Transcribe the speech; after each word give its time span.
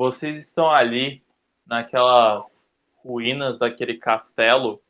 vocês 0.00 0.46
estão 0.46 0.70
ali 0.70 1.22
naquelas 1.66 2.70
ruínas 3.04 3.58
daquele 3.58 3.98
castelo 3.98 4.80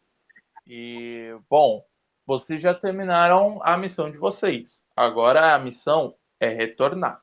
e, 0.65 1.35
bom, 1.51 1.85
vocês 2.25 2.63
já 2.63 2.73
terminaram 2.73 3.59
a 3.65 3.77
missão 3.77 4.09
de 4.09 4.17
vocês. 4.17 4.81
Agora 4.95 5.53
a 5.53 5.59
missão 5.59 6.15
é 6.39 6.49
retornar. 6.51 7.21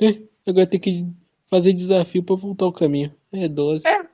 É, 0.00 0.16
agora 0.48 0.64
tem 0.64 0.78
que 0.78 1.06
fazer 1.48 1.72
desafio 1.72 2.22
pra 2.22 2.36
voltar 2.36 2.66
ao 2.66 2.72
caminho. 2.72 3.12
É 3.32 3.48
12. 3.48 3.84
É. 3.88 4.06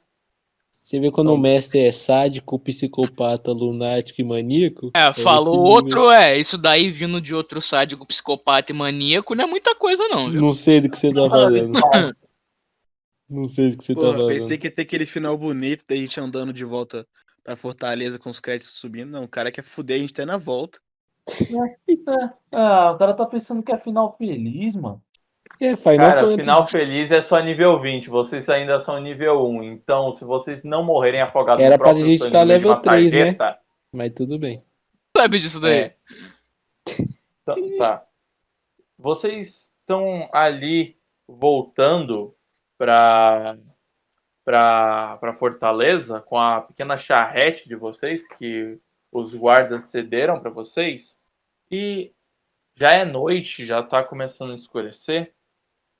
Você 0.78 0.98
vê 0.98 1.10
quando 1.10 1.34
o 1.34 1.38
mestre 1.38 1.80
é 1.80 1.92
sádico, 1.92 2.58
psicopata, 2.58 3.52
lunático 3.52 4.22
e 4.22 4.24
maníaco? 4.24 4.90
É, 4.94 5.12
falou 5.12 5.62
esse 5.62 5.74
outro, 5.74 6.10
é, 6.10 6.38
isso 6.38 6.56
daí 6.56 6.90
vindo 6.90 7.20
de 7.20 7.34
outro 7.34 7.60
sádico, 7.60 8.06
psicopata 8.06 8.72
e 8.72 8.74
maníaco 8.74 9.34
não 9.34 9.44
é 9.44 9.46
muita 9.46 9.74
coisa 9.74 10.08
não, 10.08 10.30
viu? 10.30 10.40
Não 10.40 10.54
sei 10.54 10.80
do 10.80 10.88
que 10.88 10.96
você 10.96 11.12
tá 11.12 11.28
falando. 11.28 11.78
Não 13.34 13.44
sei 13.48 13.70
do 13.70 13.78
que 13.78 13.84
você 13.84 13.94
tá 13.94 14.00
Porra, 14.00 14.12
falando. 14.12 14.28
pensei 14.28 14.58
que 14.58 14.68
ia 14.68 14.70
ter 14.70 14.82
aquele 14.82 15.06
final 15.06 15.36
bonito 15.36 15.84
da 15.88 15.96
gente 15.96 16.20
andando 16.20 16.52
de 16.52 16.64
volta 16.64 17.04
pra 17.42 17.56
Fortaleza 17.56 18.16
com 18.16 18.30
os 18.30 18.38
créditos 18.38 18.78
subindo. 18.78 19.10
Não, 19.10 19.24
o 19.24 19.28
cara 19.28 19.50
quer 19.50 19.62
fuder 19.62 19.96
a 19.96 19.98
gente 19.98 20.12
até 20.12 20.24
na 20.24 20.36
volta. 20.36 20.78
Ah, 22.52 22.92
o 22.92 22.98
cara 22.98 23.14
tá 23.14 23.26
pensando 23.26 23.62
que 23.62 23.72
é 23.72 23.78
final 23.78 24.14
feliz, 24.16 24.76
mano. 24.76 25.02
É, 25.60 25.74
Final 25.76 25.96
Cara, 25.96 26.14
Fantasy. 26.20 26.36
final 26.36 26.68
feliz 26.68 27.10
é 27.10 27.22
só 27.22 27.40
nível 27.40 27.80
20. 27.80 28.10
Vocês 28.10 28.48
ainda 28.48 28.80
são 28.80 29.00
nível 29.00 29.46
1. 29.46 29.62
Então, 29.64 30.12
se 30.12 30.24
vocês 30.24 30.62
não 30.62 30.84
morrerem 30.84 31.22
afogados 31.22 31.64
Era 31.64 31.78
pra 31.78 31.94
gente 31.94 32.18
sangue 32.18 32.30
tá 32.30 32.42
level 32.42 32.70
uma 32.72 32.80
3, 32.80 33.12
né? 33.12 33.36
Mas 33.92 34.12
tudo 34.12 34.38
bem. 34.38 34.62
Sabe 35.16 35.38
disso 35.38 35.60
daí? 35.60 35.74
É. 35.74 35.96
Então, 37.42 37.78
tá. 37.78 38.04
Vocês 38.98 39.70
estão 39.80 40.28
ali 40.32 40.96
voltando 41.26 42.34
para 42.76 43.58
para 44.44 45.36
Fortaleza 45.38 46.20
com 46.20 46.38
a 46.38 46.60
pequena 46.60 46.98
charrete 46.98 47.66
de 47.66 47.74
vocês 47.74 48.28
que 48.28 48.78
os 49.10 49.34
guardas 49.34 49.84
cederam 49.84 50.38
para 50.38 50.50
vocês 50.50 51.16
e 51.70 52.12
já 52.76 52.90
é 52.90 53.04
noite, 53.04 53.64
já 53.64 53.80
está 53.80 54.02
começando 54.02 54.50
a 54.50 54.54
escurecer. 54.54 55.32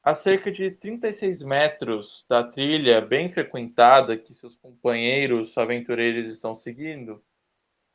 A 0.02 0.12
cerca 0.12 0.52
de 0.52 0.70
36 0.70 1.42
metros 1.42 2.26
da 2.28 2.44
trilha 2.44 3.00
bem 3.00 3.32
frequentada 3.32 4.18
que 4.18 4.34
seus 4.34 4.54
companheiros 4.56 5.56
aventureiros 5.56 6.28
estão 6.28 6.54
seguindo, 6.54 7.24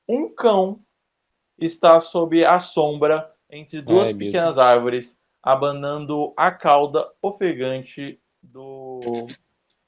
um 0.08 0.34
cão 0.34 0.84
está 1.56 2.00
sob 2.00 2.44
a 2.44 2.58
sombra 2.58 3.32
entre 3.48 3.82
duas 3.82 4.12
pequenas 4.12 4.58
árvores, 4.58 5.20
abanando 5.44 6.34
a 6.36 6.52
cauda 6.52 7.12
ofegante 7.22 8.20
do. 8.42 9.28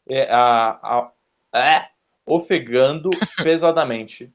É, 0.09 0.29
a, 0.31 1.11
a, 1.53 1.59
é, 1.59 1.89
ofegando 2.25 3.09
pesadamente. 3.43 4.31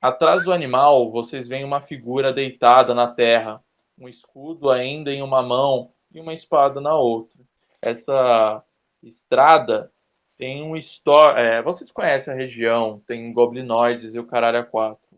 Atrás 0.00 0.44
do 0.44 0.52
animal, 0.52 1.10
vocês 1.10 1.46
veem 1.46 1.64
uma 1.64 1.80
figura 1.80 2.32
deitada 2.32 2.92
na 2.94 3.06
terra, 3.06 3.62
um 3.98 4.08
escudo 4.08 4.68
ainda 4.70 5.12
em 5.12 5.22
uma 5.22 5.42
mão 5.42 5.92
e 6.12 6.20
uma 6.20 6.32
espada 6.32 6.80
na 6.80 6.94
outra. 6.96 7.38
Essa 7.80 8.62
estrada 9.02 9.92
tem 10.36 10.62
um 10.62 10.76
história. 10.76 11.40
É, 11.40 11.62
vocês 11.62 11.90
conhecem 11.92 12.34
a 12.34 12.36
região, 12.36 13.00
tem 13.06 13.32
goblinoides 13.32 14.14
e 14.14 14.18
o 14.18 14.26
caralho 14.26 14.58
a 14.58 14.64
quatro. 14.64 15.08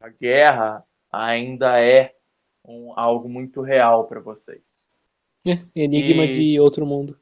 A 0.00 0.08
guerra 0.08 0.84
ainda 1.12 1.80
é 1.80 2.14
um- 2.64 2.92
algo 2.98 3.28
muito 3.28 3.60
real 3.62 4.06
para 4.06 4.20
vocês. 4.20 4.88
É, 5.46 5.52
enigma 5.76 6.24
E- 6.24 6.32
de 6.32 6.60
outro 6.60 6.84
mundo. 6.84 7.16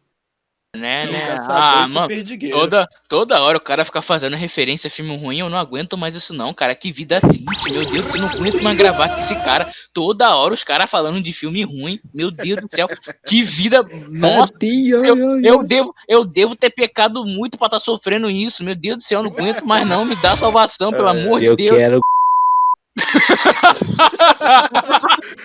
Né, 0.74 1.04
né? 1.04 1.36
Ah, 1.50 1.86
mano, 1.86 2.08
toda, 2.50 2.88
toda 3.06 3.42
hora 3.44 3.58
o 3.58 3.60
cara 3.60 3.84
fica 3.84 4.00
fazendo 4.00 4.36
referência 4.36 4.88
a 4.88 4.90
filme 4.90 5.14
ruim, 5.14 5.40
eu 5.40 5.50
não 5.50 5.58
aguento 5.58 5.98
mais 5.98 6.16
isso 6.16 6.32
não, 6.32 6.54
cara. 6.54 6.74
Que 6.74 6.90
vida 6.90 7.20
triste, 7.20 7.70
meu 7.70 7.84
Deus, 7.84 8.14
eu 8.14 8.20
não 8.22 8.28
conheço 8.30 8.62
mais 8.62 8.74
gravar 8.74 9.10
com 9.10 9.20
esse 9.20 9.36
cara. 9.36 9.70
Toda 9.92 10.34
hora 10.34 10.54
os 10.54 10.64
caras 10.64 10.90
falando 10.90 11.22
de 11.22 11.30
filme 11.30 11.62
ruim, 11.62 12.00
meu 12.14 12.30
Deus 12.30 12.62
do 12.62 12.68
céu. 12.74 12.88
Que 13.26 13.42
vida, 13.42 13.84
nossa. 14.12 14.54
Ai. 14.62 15.46
Eu 15.46 15.62
devo, 15.62 15.94
eu 16.08 16.24
devo 16.24 16.56
ter 16.56 16.70
pecado 16.70 17.22
muito 17.26 17.58
pra 17.58 17.66
estar 17.66 17.78
sofrendo 17.78 18.30
isso. 18.30 18.64
Meu 18.64 18.74
Deus 18.74 18.96
do 18.96 19.02
céu, 19.02 19.20
eu 19.20 19.24
não 19.24 19.30
aguento 19.30 19.66
mais 19.66 19.86
não. 19.86 20.06
Me 20.06 20.16
dá 20.16 20.34
salvação, 20.36 20.90
pelo 20.90 21.08
É, 21.08 21.10
amor 21.10 21.38
de 21.40 21.46
Eu 21.48 21.56
Deus. 21.56 21.76
quero. 21.76 22.00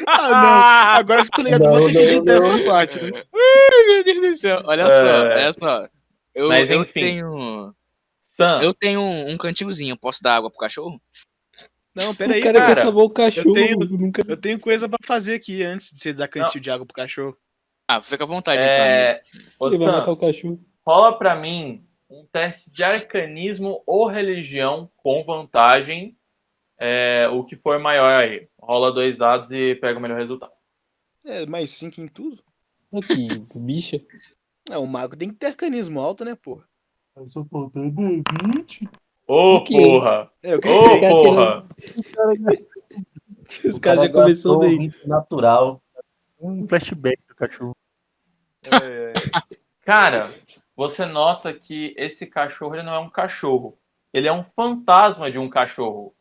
Ah, 0.08 0.30
não. 0.30 1.00
Agora 1.00 1.22
eu 1.22 1.28
tô 1.30 1.42
ligado, 1.42 1.64
eu 1.66 1.72
vou 1.72 1.88
ter 1.88 1.94
que 1.94 1.94
Não, 1.94 2.04
não, 2.04 2.10
editar 2.10 2.40
não. 2.40 2.48
essa 2.58 2.66
parte, 2.66 3.02
né? 3.02 3.24
Meu 3.34 4.04
Deus 4.04 4.22
do 4.22 4.38
céu. 4.38 4.62
Olha 4.66 4.82
É. 4.84 4.88
só, 4.90 5.22
olha 5.22 5.54
só. 5.54 5.88
Eu, 6.36 6.48
Mas, 6.50 6.70
eu 6.70 6.82
enfim. 6.82 6.92
tenho. 6.94 7.74
Sam, 8.20 8.60
Eu 8.62 8.74
tenho 8.74 9.00
um, 9.02 9.32
um 9.32 9.38
cantilzinho. 9.38 9.98
Posso 9.98 10.22
dar 10.22 10.36
água 10.36 10.50
pro 10.50 10.60
cachorro? 10.60 11.00
Não, 11.96 12.12
O 12.12 12.16
peraí, 12.16 12.42
cara, 12.42 12.60
cara. 12.60 12.76
quer 12.76 12.82
salvar 12.84 13.04
o 13.06 13.10
cachorro. 13.10 13.54
tenho- 13.56 13.78
Nunca... 13.80 14.22
Eu 14.28 14.38
tenho 14.38 14.60
coisa 14.60 14.88
pra 14.88 15.00
fazer 15.04 15.36
aqui 15.36 15.64
antes 15.64 15.92
de 15.92 16.00
você 16.00 16.14
dar 16.14 16.28
cantil 16.28 16.62
de 16.62 16.70
água 16.70 16.86
pro 16.86 16.94
cachorro. 16.96 17.36
Ah, 17.88 18.02
fica 18.02 18.24
à 18.24 18.28
vontade. 18.28 18.62
é, 18.62 19.22
ô, 19.60 19.68
Ele 19.68 19.78
vai 19.78 19.88
matar 19.88 20.06
Sam, 20.06 20.12
o 20.12 20.18
cachorro. 20.18 20.60
rola 20.86 21.18
pra 21.18 21.36
mim 21.36 21.84
um 22.10 22.26
teste 22.32 22.70
de 22.70 22.84
arcanismo 22.84 23.82
ou 23.88 24.08
religião 24.08 24.90
com 24.98 25.24
vantagem, 25.24 26.16
é, 26.78 27.28
o 27.30 27.44
que 27.44 27.56
for 27.56 27.80
maior 27.80 28.24
aí. 28.24 28.48
Rola 28.60 28.92
dois 28.92 29.18
dados 29.18 29.52
e 29.52 29.76
pega 29.76 29.98
o 29.98 30.02
melhor 30.02 30.20
resultado. 30.20 30.52
É, 31.26 31.46
mais 31.46 31.72
5 31.72 32.00
em 32.02 32.08
tudo. 32.08 32.44
Aqui, 32.94 33.28
bicha. 33.56 34.00
É, 34.70 34.78
o 34.78 34.86
mago 34.86 35.16
tem 35.16 35.32
que 35.32 35.40
ter 35.40 35.46
arcanismo 35.46 35.98
alto, 36.02 36.26
né, 36.26 36.36
porra? 36.36 36.68
Eu 37.16 37.30
só 37.30 37.42
faltei 37.46 37.84
D20. 37.90 38.90
Ô, 39.26 39.56
O 39.56 39.64
quê? 39.64 39.76
porra! 39.78 40.30
É, 40.44 40.56
Ô, 40.58 40.60
porra! 40.60 41.66
Os 43.64 43.80
caras 43.80 44.04
já 44.04 44.12
começou 44.12 44.60
bem. 44.60 44.78
20 44.78 45.08
natural. 45.08 45.82
Um 46.38 46.68
flashback 46.68 47.18
do 47.30 47.36
cachorro. 47.36 47.76
É, 48.66 49.14
Cara, 49.82 50.30
você 50.76 51.06
nota 51.06 51.54
que 51.54 51.94
esse 51.98 52.26
cachorro 52.26 52.76
ele 52.76 52.84
não 52.84 52.94
é 52.94 53.00
um 53.00 53.10
cachorro. 53.10 53.78
Ele 54.14 54.28
é 54.28 54.34
um 54.34 54.44
fantasma 54.44 55.32
de 55.32 55.38
um 55.38 55.50
cachorro. 55.50 56.14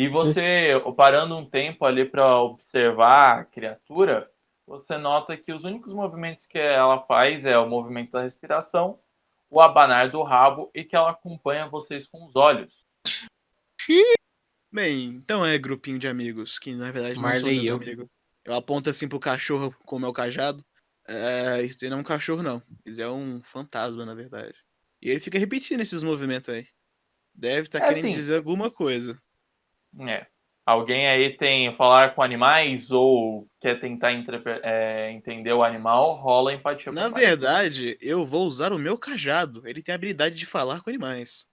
E 0.00 0.08
você, 0.08 0.68
parando 0.96 1.36
um 1.36 1.44
tempo 1.44 1.84
ali 1.84 2.06
para 2.06 2.40
observar 2.40 3.40
a 3.40 3.44
criatura, 3.44 4.30
você 4.66 4.96
nota 4.96 5.36
que 5.36 5.52
os 5.52 5.62
únicos 5.62 5.92
movimentos 5.92 6.46
que 6.46 6.56
ela 6.56 7.02
faz 7.02 7.44
é 7.44 7.58
o 7.58 7.68
movimento 7.68 8.12
da 8.12 8.22
respiração, 8.22 8.98
o 9.50 9.60
abanar 9.60 10.10
do 10.10 10.22
rabo 10.22 10.70
e 10.74 10.84
que 10.84 10.96
ela 10.96 11.10
acompanha 11.10 11.68
vocês 11.68 12.06
com 12.06 12.24
os 12.24 12.34
olhos. 12.34 12.72
Bem, 14.72 15.04
então 15.04 15.44
é 15.44 15.58
grupinho 15.58 15.98
de 15.98 16.08
amigos, 16.08 16.58
que 16.58 16.72
na 16.72 16.90
verdade 16.90 17.16
não 17.16 17.22
são 17.24 17.30
Marley 17.32 17.54
meus 17.56 17.64
e 17.64 17.68
eu. 17.68 17.76
amigos. 17.76 18.06
Eu 18.42 18.54
aponto 18.54 18.88
assim 18.88 19.06
pro 19.06 19.20
cachorro 19.20 19.70
com 19.84 19.96
o 19.96 20.00
meu 20.00 20.14
cajado. 20.14 20.64
É, 21.06 21.60
isso 21.60 21.76
aí 21.84 21.90
não 21.90 21.98
é 21.98 22.00
um 22.00 22.04
cachorro, 22.04 22.42
não. 22.42 22.62
Isso 22.86 23.02
é 23.02 23.10
um 23.10 23.42
fantasma, 23.44 24.06
na 24.06 24.14
verdade. 24.14 24.54
E 25.02 25.10
ele 25.10 25.20
fica 25.20 25.38
repetindo 25.38 25.82
esses 25.82 26.02
movimentos 26.02 26.48
aí. 26.48 26.66
Deve 27.34 27.66
estar 27.66 27.80
É 27.80 27.88
querendo 27.88 28.06
assim. 28.08 28.16
dizer 28.16 28.38
alguma 28.38 28.70
coisa. 28.70 29.20
É. 29.98 30.26
Alguém 30.64 31.08
aí 31.08 31.36
tem 31.36 31.74
falar 31.74 32.14
com 32.14 32.22
animais 32.22 32.90
ou 32.90 33.48
quer 33.60 33.80
tentar 33.80 34.12
interpre- 34.12 34.60
é, 34.62 35.10
entender 35.10 35.52
o 35.52 35.64
animal, 35.64 36.14
rola 36.14 36.54
empatia. 36.54 36.92
Na 36.92 37.08
verdade, 37.08 37.98
eu 38.00 38.24
vou 38.24 38.46
usar 38.46 38.72
o 38.72 38.78
meu 38.78 38.96
cajado. 38.96 39.62
Ele 39.66 39.82
tem 39.82 39.92
a 39.92 39.96
habilidade 39.96 40.36
de 40.36 40.46
falar 40.46 40.80
com 40.80 40.90
animais. 40.90 41.48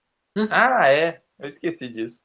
Ah, 0.51 0.91
é. 0.91 1.21
Eu 1.39 1.47
esqueci 1.47 1.87
disso. 1.87 2.21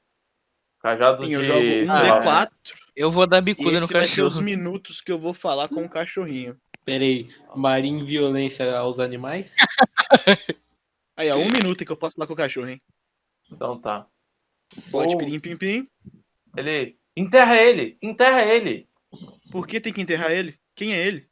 Cajado 0.80 1.22
Sim, 1.22 1.28
de... 1.28 1.34
eu 1.34 1.42
jogo 1.42 1.64
um 1.64 1.90
Ah, 1.90 2.48
D4 2.50 2.50
Eu 2.96 3.10
vou 3.10 3.26
dar 3.26 3.40
bicuda 3.40 3.78
no 3.78 3.84
esse 3.84 3.92
vai 3.92 4.06
ser 4.06 4.22
os 4.22 4.34
cachorro. 4.34 4.44
minutos 4.44 5.00
que 5.00 5.12
eu 5.12 5.18
vou 5.18 5.32
falar 5.32 5.68
com 5.68 5.84
o 5.84 5.88
cachorrinho. 5.88 6.58
Pera 6.84 7.04
aí. 7.04 7.28
Marinho 7.54 8.04
violência 8.04 8.76
aos 8.76 8.98
animais? 8.98 9.54
Aí, 11.16 11.30
ó, 11.30 11.36
um 11.36 11.48
minuto 11.48 11.84
que 11.84 11.92
eu 11.92 11.96
posso 11.96 12.16
falar 12.16 12.26
com 12.26 12.32
o 12.34 12.36
cachorro, 12.36 12.68
hein? 12.68 12.82
Então 13.50 13.80
tá. 13.80 14.06
Bote 14.90 15.14
Oh. 15.14 15.18
pirim 15.18 15.40
pim 15.40 15.56
pim. 15.56 15.88
Ele. 16.56 16.98
Enterra 17.16 17.56
ele! 17.56 17.98
Enterra 18.00 18.42
ele! 18.44 18.88
Por 19.50 19.66
que 19.66 19.80
tem 19.80 19.92
que 19.92 20.00
enterrar 20.00 20.30
ele? 20.32 20.58
Quem 20.74 20.94
é 20.94 21.06
ele? 21.06 21.28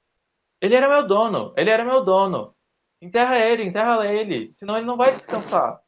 Ele 0.61 0.75
era 0.75 0.89
meu 0.89 1.07
dono! 1.07 1.55
Ele 1.57 1.71
era 1.71 1.85
meu 1.85 2.05
dono! 2.05 2.55
Enterra 3.01 3.39
ele, 3.39 3.63
enterra 3.65 4.05
ele! 4.13 4.53
Senão 4.53 4.77
ele 4.77 4.85
não 4.85 4.99
vai 4.99 5.15
descansar. 5.15 5.81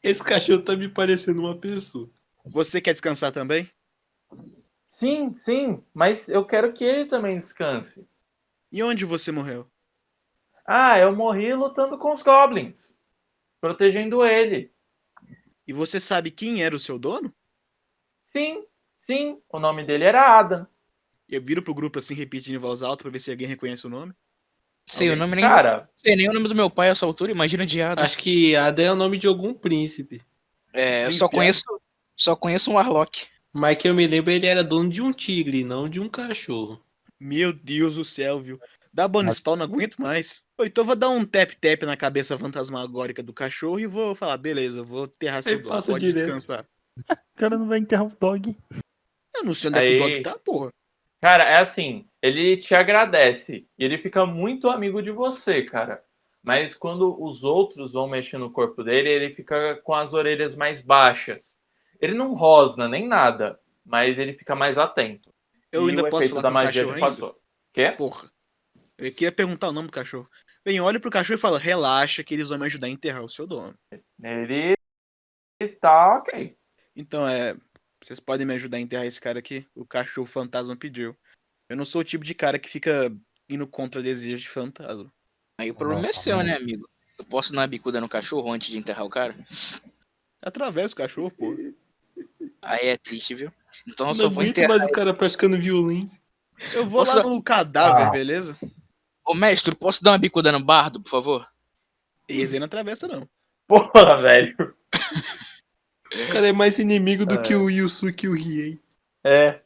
Esse 0.00 0.22
cachorro 0.22 0.62
tá 0.62 0.76
me 0.76 0.88
parecendo 0.88 1.40
uma 1.40 1.56
pessoa. 1.56 2.08
Você 2.44 2.80
quer 2.80 2.92
descansar 2.92 3.32
também? 3.32 3.68
Sim, 4.86 5.34
sim, 5.34 5.82
mas 5.92 6.28
eu 6.28 6.44
quero 6.44 6.72
que 6.72 6.84
ele 6.84 7.06
também 7.06 7.38
descanse. 7.38 8.06
E 8.70 8.80
onde 8.82 9.04
você 9.04 9.32
morreu? 9.32 9.68
Ah, 10.64 10.98
eu 10.98 11.14
morri 11.14 11.52
lutando 11.52 11.98
com 11.98 12.14
os 12.14 12.22
goblins. 12.22 12.94
Protegendo 13.60 14.24
ele. 14.24 14.72
E 15.66 15.72
você 15.72 15.98
sabe 15.98 16.30
quem 16.30 16.62
era 16.62 16.76
o 16.76 16.80
seu 16.80 16.98
dono? 16.98 17.34
Sim, 18.24 18.64
sim, 18.96 19.40
o 19.48 19.58
nome 19.58 19.84
dele 19.84 20.04
era 20.04 20.38
Adam. 20.38 20.66
Eu 21.28 21.42
viro 21.42 21.62
pro 21.62 21.74
grupo 21.74 21.98
assim, 21.98 22.14
repetindo 22.14 22.54
em 22.54 22.58
voz 22.58 22.82
alta 22.82 23.02
pra 23.02 23.10
ver 23.10 23.20
se 23.20 23.30
alguém 23.30 23.48
reconhece 23.48 23.86
o 23.86 23.90
nome. 23.90 24.12
Sei 24.88 25.08
o 25.08 25.12
Alguém? 25.12 25.18
nome 25.18 25.36
nem. 25.36 25.44
Cara, 25.44 25.90
sei 25.96 26.14
nem 26.14 26.28
o 26.28 26.32
nome 26.32 26.48
do 26.48 26.54
meu 26.54 26.70
pai 26.70 26.88
a 26.88 26.92
essa 26.92 27.04
altura, 27.04 27.32
imagina 27.32 27.66
de 27.66 27.82
Ada. 27.82 28.02
Acho 28.02 28.16
que 28.16 28.54
Ada 28.54 28.82
é 28.82 28.92
o 28.92 28.94
nome 28.94 29.18
de 29.18 29.26
algum 29.26 29.52
príncipe. 29.52 30.22
É, 30.72 31.06
eu 31.06 31.12
só 31.12 31.26
Príncipe 31.26 31.36
conheço. 31.36 31.80
Só 32.14 32.36
conheço 32.36 32.70
um 32.70 32.74
Warlock. 32.74 33.26
Mas 33.52 33.76
que 33.76 33.88
eu 33.88 33.94
me 33.94 34.06
lembro, 34.06 34.30
ele 34.30 34.46
era 34.46 34.62
dono 34.62 34.88
de 34.88 35.02
um 35.02 35.12
tigre, 35.12 35.64
não 35.64 35.88
de 35.88 35.98
um 35.98 36.08
cachorro. 36.08 36.80
Meu 37.18 37.52
Deus 37.52 37.96
do 37.96 38.04
céu, 38.04 38.40
viu? 38.40 38.60
Dá 38.96 39.06
bonus 39.06 39.36
spawn, 39.36 39.56
não 39.56 39.66
aguento 39.66 39.98
mais. 39.98 40.42
Então 40.58 40.80
eu 40.82 40.86
vou 40.86 40.96
dar 40.96 41.10
um 41.10 41.22
tap-tap 41.22 41.84
na 41.84 41.98
cabeça 41.98 42.38
fantasmagórica 42.38 43.22
do 43.22 43.30
cachorro 43.34 43.78
e 43.78 43.86
vou 43.86 44.14
falar, 44.14 44.38
beleza, 44.38 44.82
vou 44.82 45.04
enterrar 45.04 45.42
seu 45.42 45.58
Aí 45.58 45.62
dog, 45.62 45.68
passa 45.68 45.92
pode 45.92 46.06
direto. 46.06 46.24
descansar. 46.24 46.66
O 47.10 47.38
cara 47.38 47.58
não 47.58 47.68
vai 47.68 47.78
enterrar 47.78 48.06
o 48.06 48.16
dog. 48.18 48.56
Eu 49.36 49.44
não 49.44 49.52
sei 49.54 49.68
onde 49.68 49.80
é 49.80 49.82
que 49.82 49.88
o 49.88 49.92
Aí. 49.92 49.98
dog 49.98 50.22
tá, 50.22 50.38
porra. 50.38 50.70
Cara, 51.20 51.44
é 51.44 51.60
assim, 51.60 52.06
ele 52.22 52.56
te 52.56 52.74
agradece 52.74 53.66
e 53.78 53.84
ele 53.84 53.98
fica 53.98 54.24
muito 54.24 54.70
amigo 54.70 55.02
de 55.02 55.10
você, 55.10 55.62
cara. 55.62 56.02
Mas 56.42 56.74
quando 56.74 57.22
os 57.22 57.44
outros 57.44 57.92
vão 57.92 58.08
mexer 58.08 58.38
no 58.38 58.50
corpo 58.50 58.82
dele, 58.82 59.10
ele 59.10 59.34
fica 59.34 59.74
com 59.84 59.92
as 59.92 60.14
orelhas 60.14 60.54
mais 60.56 60.80
baixas. 60.80 61.54
Ele 62.00 62.14
não 62.14 62.32
rosna 62.34 62.88
nem 62.88 63.06
nada, 63.06 63.60
mas 63.84 64.18
ele 64.18 64.32
fica 64.32 64.54
mais 64.54 64.78
atento. 64.78 65.34
Eu 65.70 65.86
E 65.86 65.90
ainda 65.90 66.02
o 66.02 66.08
posso 66.08 66.16
efeito 66.22 66.40
falar 66.40 66.42
da 66.44 66.48
com 66.48 66.52
o 66.52 66.54
magia 66.54 66.82
cachorro 66.82 66.98
já 66.98 67.06
ainda? 67.06 67.10
passou. 67.10 67.40
Quê? 67.74 67.90
Porra. 67.90 68.30
Eu 68.98 69.12
queria 69.12 69.32
perguntar 69.32 69.68
o 69.68 69.72
nome 69.72 69.88
do 69.88 69.92
cachorro. 69.92 70.28
Bem, 70.64 70.80
olha 70.80 70.98
pro 70.98 71.10
cachorro 71.10 71.36
e 71.38 71.40
fala, 71.40 71.58
relaxa 71.58 72.24
que 72.24 72.34
eles 72.34 72.48
vão 72.48 72.58
me 72.58 72.66
ajudar 72.66 72.86
a 72.86 72.90
enterrar 72.90 73.22
o 73.22 73.28
seu 73.28 73.46
dono. 73.46 73.74
Ele 74.22 74.76
tá 75.80 76.16
ok. 76.16 76.56
Então, 76.94 77.26
é. 77.28 77.56
Vocês 78.02 78.20
podem 78.20 78.46
me 78.46 78.54
ajudar 78.54 78.76
a 78.76 78.80
enterrar 78.80 79.06
esse 79.06 79.20
cara 79.20 79.38
aqui? 79.38 79.66
O 79.74 79.84
cachorro 79.84 80.26
fantasma 80.26 80.76
pediu. 80.76 81.16
Eu 81.68 81.76
não 81.76 81.84
sou 81.84 82.00
o 82.02 82.04
tipo 82.04 82.24
de 82.24 82.34
cara 82.34 82.58
que 82.58 82.68
fica 82.68 83.10
indo 83.48 83.66
contra 83.66 84.02
desejos 84.02 84.42
de 84.42 84.48
fantasma. 84.48 85.12
Aí 85.60 85.70
o 85.70 85.74
problema 85.74 86.06
é 86.08 86.12
seu, 86.12 86.42
né, 86.42 86.54
amigo? 86.54 86.88
Eu 87.18 87.24
posso 87.24 87.52
dar 87.52 87.60
uma 87.60 87.66
bicuda 87.66 88.00
no 88.00 88.08
cachorro 88.08 88.52
antes 88.52 88.68
de 88.68 88.76
enterrar 88.76 89.04
o 89.04 89.10
cara? 89.10 89.34
Atravessa 90.42 90.94
o 90.94 90.98
cachorro, 90.98 91.30
pô. 91.30 91.56
Aí 92.62 92.86
é 92.88 92.96
triste, 92.96 93.34
viu? 93.34 93.52
Então 93.88 94.08
eu 94.08 94.14
não 94.14 94.24
só 94.24 94.30
vou 94.30 94.42
enterrar. 94.42 94.68
mais 94.78 94.84
o 94.84 94.92
cara 94.92 95.14
praticando 95.14 95.58
violência. 95.58 96.20
Eu 96.74 96.84
vou 96.86 97.00
Posso 97.00 97.16
lá 97.16 97.22
dar- 97.22 97.28
no 97.28 97.42
cadáver, 97.42 98.06
Ah. 98.06 98.10
beleza? 98.10 98.58
Ô, 99.26 99.34
mestre, 99.34 99.74
posso 99.74 100.02
dar 100.02 100.12
uma 100.12 100.18
bicuda 100.18 100.52
no 100.52 100.62
bardo, 100.62 101.00
por 101.00 101.10
favor? 101.10 101.48
E 102.28 102.40
esse 102.40 102.54
aí 102.54 102.60
não 102.60 102.66
atravessa, 102.66 103.08
não. 103.08 103.28
Porra, 103.66 104.14
velho. 104.16 104.54
O 106.14 106.32
cara 106.32 106.48
é 106.48 106.52
mais 106.52 106.78
inimigo 106.78 107.26
do 107.26 107.34
É. 107.34 107.42
que 107.42 107.54
o 107.54 107.68
Yusuke 107.68 108.26
e 108.26 108.28
o 108.28 108.34
Riei. 108.34 108.80
É. 109.24 109.60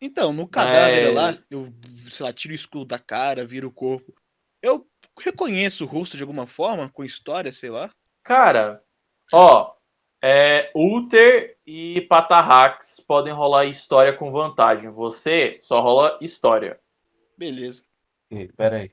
Então, 0.00 0.32
no 0.32 0.46
cadáver 0.46 1.06
Mas- 1.06 1.14
lá, 1.14 1.38
eu, 1.50 1.72
sei 2.10 2.24
lá, 2.24 2.32
tiro 2.32 2.52
o 2.52 2.56
escudo 2.56 2.84
da 2.86 2.98
cara, 2.98 3.44
viro 3.44 3.68
o 3.68 3.72
corpo. 3.72 4.14
Eu 4.62 4.86
reconheço 5.18 5.84
o 5.84 5.86
rosto 5.88 6.16
de 6.16 6.22
alguma 6.22 6.46
forma, 6.46 6.88
com 6.88 7.04
história, 7.04 7.50
sei 7.52 7.70
lá. 7.70 7.90
Cara, 8.22 8.82
ó, 9.32 9.74
é, 10.22 10.70
Ulter 10.74 11.58
e 11.66 12.00
Patarrax 12.02 13.00
podem 13.06 13.32
rolar 13.32 13.64
história 13.66 14.12
com 14.16 14.30
vantagem. 14.30 14.88
Você 14.90 15.58
só 15.60 15.80
rola 15.80 16.16
história. 16.22 16.78
Beleza. 17.36 17.84
Ih, 18.30 18.48
Pera 18.56 18.76
aí. 18.78 18.92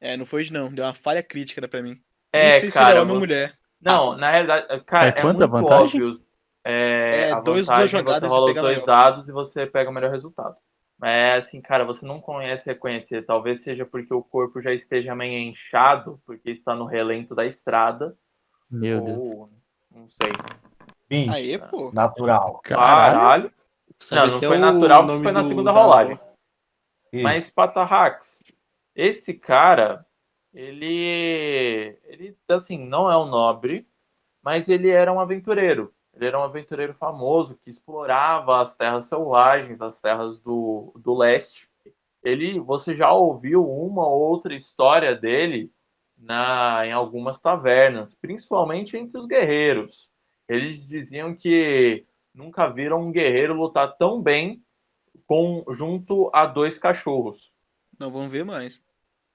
É, 0.00 0.16
não 0.16 0.24
foi 0.26 0.42
isso 0.42 0.52
não, 0.52 0.72
deu 0.72 0.84
uma 0.84 0.94
falha 0.94 1.22
crítica 1.22 1.66
pra 1.68 1.82
mim. 1.82 2.00
É, 2.32 2.50
Nem 2.52 2.60
sei 2.60 2.70
se 2.70 2.78
cara. 2.78 2.90
ele 2.90 2.98
é 2.98 3.02
homem 3.02 3.14
ou 3.14 3.20
mulher. 3.20 3.58
Não, 3.80 4.16
na 4.16 4.30
realidade, 4.30 4.84
cara, 4.84 5.06
É 5.06 5.08
é, 5.18 5.22
quanta 5.22 5.46
muito 5.46 5.62
vantagem? 5.62 6.02
óbvio. 6.02 6.20
É, 6.64 7.10
É, 7.28 7.32
a 7.32 7.40
dois- 7.40 7.44
duas 7.44 7.66
vantagem 7.66 7.88
jogadas 7.88 8.28
você 8.30 8.34
rola 8.38 8.50
os 8.52 8.60
dois 8.60 8.84
dados 8.86 9.28
e 9.28 9.32
você 9.32 9.66
pega 9.66 9.90
o 9.90 9.92
melhor 9.92 10.10
resultado. 10.10 10.56
Mas 10.98 11.46
assim, 11.46 11.62
cara, 11.62 11.84
você 11.84 12.04
não 12.04 12.20
conhece 12.20 12.66
reconhecer. 12.66 13.22
Talvez 13.24 13.62
seja 13.62 13.86
porque 13.86 14.12
o 14.12 14.22
corpo 14.22 14.60
já 14.60 14.72
esteja 14.72 15.14
meio 15.14 15.38
inchado, 15.48 16.20
porque 16.26 16.50
está 16.50 16.74
no 16.74 16.84
relento 16.84 17.34
da 17.34 17.46
estrada. 17.46 18.14
Meu 18.70 19.00
Deus. 19.00 19.18
ou 19.18 19.50
não 19.90 20.06
sei. 20.08 20.30
20. 21.08 21.30
Aê, 21.30 21.58
pô. 21.58 21.90
Natural. 21.92 22.60
Caralho. 22.62 23.50
Sabe 23.98 24.20
Não, 24.26 24.32
não 24.32 24.38
foi 24.40 24.58
natural, 24.58 25.06
porque 25.06 25.22
foi 25.22 25.32
na 25.32 25.44
segunda 25.44 25.72
da- 25.72 25.80
rolagem. 25.80 26.20
Mas 27.12 27.50
Patarrax, 27.50 28.39
esse 29.00 29.32
cara, 29.32 30.06
ele, 30.52 31.98
ele, 32.04 32.36
assim, 32.48 32.78
não 32.78 33.10
é 33.10 33.16
um 33.16 33.26
nobre, 33.26 33.88
mas 34.42 34.68
ele 34.68 34.90
era 34.90 35.10
um 35.10 35.18
aventureiro. 35.18 35.94
Ele 36.14 36.26
era 36.26 36.38
um 36.38 36.42
aventureiro 36.42 36.92
famoso 36.92 37.56
que 37.56 37.70
explorava 37.70 38.60
as 38.60 38.74
terras 38.74 39.06
selvagens, 39.06 39.80
as 39.80 40.00
terras 40.00 40.38
do, 40.40 40.92
do 40.98 41.14
leste. 41.14 41.66
Ele, 42.22 42.60
você 42.60 42.94
já 42.94 43.10
ouviu 43.10 43.66
uma 43.66 44.06
ou 44.06 44.20
outra 44.20 44.54
história 44.54 45.14
dele 45.14 45.72
na, 46.18 46.82
em 46.84 46.92
algumas 46.92 47.40
tavernas, 47.40 48.14
principalmente 48.14 48.98
entre 48.98 49.18
os 49.18 49.24
guerreiros. 49.24 50.10
Eles 50.46 50.86
diziam 50.86 51.34
que 51.34 52.04
nunca 52.34 52.68
viram 52.68 53.00
um 53.00 53.12
guerreiro 53.12 53.54
lutar 53.54 53.96
tão 53.96 54.20
bem 54.20 54.62
com 55.26 55.64
junto 55.70 56.28
a 56.34 56.44
dois 56.44 56.76
cachorros. 56.76 57.50
Não 57.98 58.10
vamos 58.10 58.30
ver 58.30 58.44
mais. 58.44 58.82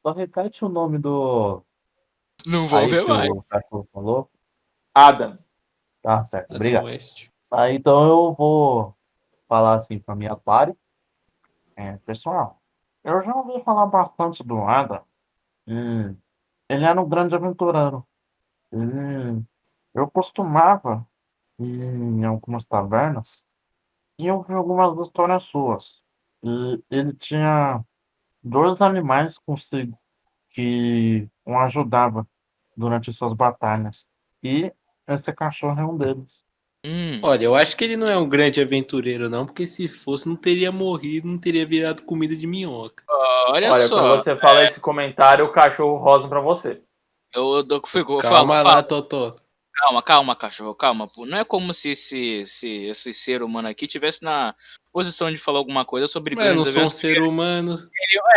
Só 0.05 0.11
repete 0.11 0.63
o 0.63 0.69
nome 0.69 0.99
do. 0.99 1.63
Não 2.45 2.67
vou 2.67 2.77
aí 2.77 2.87
ver 2.91 3.07
mais. 3.07 3.27
O 3.27 3.41
cachorro 3.41 3.89
falou. 3.91 4.29
Adam, 4.93 5.39
Tá 6.03 6.23
certo, 6.25 6.45
Adam 6.51 6.57
obrigado. 6.57 6.85
West. 6.85 7.29
Tá, 7.49 7.71
então 7.71 8.07
eu 8.07 8.33
vou 8.35 8.95
falar 9.47 9.79
assim 9.79 9.97
pra 9.97 10.15
minha 10.15 10.35
party. 10.35 10.77
É, 11.75 11.97
pessoal, 12.05 12.61
eu 13.03 13.23
já 13.23 13.35
ouvi 13.35 13.63
falar 13.63 13.87
bastante 13.87 14.43
do 14.43 14.61
Ada. 14.61 15.01
Hum, 15.65 16.15
ele 16.69 16.85
era 16.85 17.01
um 17.01 17.09
grande 17.09 17.33
aventureiro. 17.33 18.05
Hum, 18.71 19.43
eu 19.91 20.07
costumava 20.11 21.03
ir 21.57 21.81
em 21.81 22.23
algumas 22.25 22.63
tavernas 22.63 23.43
e 24.19 24.27
eu 24.27 24.43
vi 24.43 24.53
algumas 24.53 24.99
histórias 24.99 25.41
suas. 25.45 26.03
E 26.43 26.79
ele 26.91 27.11
tinha 27.13 27.83
dois 28.45 28.79
animais 28.79 29.39
consigo 29.39 29.97
que 30.51 31.27
o 31.43 31.57
ajudava 31.57 32.25
durante 32.77 33.11
suas 33.11 33.33
batalhas. 33.33 34.07
E 34.43 34.71
esse 35.07 35.33
cachorro 35.33 35.79
é 35.79 35.85
um 35.85 35.97
deles. 35.97 36.45
Hum, 36.85 37.19
Olha, 37.23 37.45
eu 37.45 37.55
acho 37.55 37.75
que 37.75 37.83
ele 37.83 37.97
não 37.97 38.07
é 38.07 38.15
um 38.15 38.29
grande 38.29 38.61
aventureiro, 38.61 39.27
não, 39.27 39.43
porque 39.43 39.65
se 39.65 39.87
fosse, 39.87 40.29
não 40.29 40.35
teria 40.35 40.71
morrido, 40.71 41.27
não 41.27 41.39
teria 41.39 41.65
virado 41.65 42.03
comida 42.03 42.35
de 42.35 42.45
minhoca. 42.45 43.03
olha, 43.49 43.71
olha, 43.71 43.87
só. 43.87 43.95
quando 43.95 44.23
você 44.23 44.35
fala 44.35 44.63
esse 44.63 44.79
comentário, 44.79 45.45
o 45.45 45.51
cachorro 45.51 45.95
rosa 45.95 46.27
pra 46.27 46.39
você. 46.39 46.79
Eu 47.33 47.63
dou 47.63 47.81
que 47.81 47.89
ficou. 47.89 48.19
Calma 48.19 48.37
Fala, 48.37 48.63
lá, 48.63 48.63
fala, 48.63 48.83
Totó. 48.83 49.35
Calma, 49.75 50.01
calma, 50.01 50.35
cachorro, 50.35 50.73
calma. 50.75 51.07
Pô. 51.07 51.25
Não 51.25 51.37
é 51.37 51.43
como 51.43 51.73
se 51.73 51.89
esse, 51.89 52.45
se 52.47 52.85
esse 52.85 53.13
ser 53.13 53.43
humano 53.43 53.67
aqui 53.67 53.87
tivesse 53.87 54.23
na 54.23 54.55
posição 54.91 55.29
de 55.29 55.37
falar 55.37 55.59
alguma 55.59 55.83
coisa 55.83 56.07
sobre 56.07 56.35
Mas 56.35 56.45
eu 56.45 56.55
não 56.55 56.63
grandes 56.63 56.73
sou 56.73 56.81
um 56.81 56.85
eventos. 56.85 56.97
ser 56.99 57.21
humano. 57.21 57.77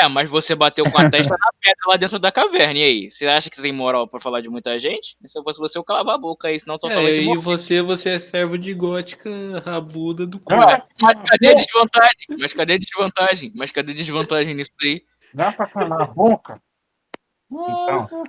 É, 0.01 0.09
mas 0.09 0.29
você 0.29 0.55
bateu 0.55 0.85
com 0.91 0.99
a 0.99 1.09
testa 1.09 1.37
na 1.39 1.51
pedra 1.61 1.83
lá 1.87 1.97
dentro 1.97 2.19
da 2.19 2.33
caverna. 2.33 2.79
E 2.81 2.83
aí? 2.83 3.11
Você 3.11 3.27
acha 3.27 3.49
que 3.49 3.57
você 3.57 3.63
tem 3.63 3.73
moral 3.73 4.09
pra 4.09 4.21
falar 4.21 4.41
de 4.41 4.49
muita 4.49 4.79
gente? 4.79 5.17
Se 5.25 5.39
eu 5.39 5.43
fosse 5.45 5.61
você, 5.61 5.79
eu 5.79 5.85
calava 5.85 6.15
a 6.15 6.19
boca 6.19 6.49
aí, 6.49 6.59
senão 6.59 6.75
eu 6.75 6.79
tô 6.81 6.91
falando 6.91 7.09
É, 7.11 7.13
de 7.13 7.21
e 7.21 7.25
morrer. 7.25 7.41
você, 7.41 7.81
você 7.81 8.11
é 8.11 8.19
servo 8.19 8.59
de 8.59 8.75
gótica 8.75 9.31
rabuda 9.65 10.27
do 10.27 10.41
cu. 10.41 10.53
Mas 11.01 11.21
cadê 11.31 11.49
a 11.49 11.55
desvantagem? 11.55 12.27
Mas 12.39 12.53
cadê 12.53 12.73
a 12.73 12.79
desvantagem? 12.79 13.53
Mas 13.55 13.73
cadê 13.73 13.93
a 13.93 13.95
desvantagem 13.95 14.55
nisso 14.55 14.73
aí? 14.83 15.05
Dá 15.33 15.53
pra 15.53 15.67
calar 15.67 16.03
a 16.03 16.07
boca? 16.07 16.61
Então, 17.51 18.25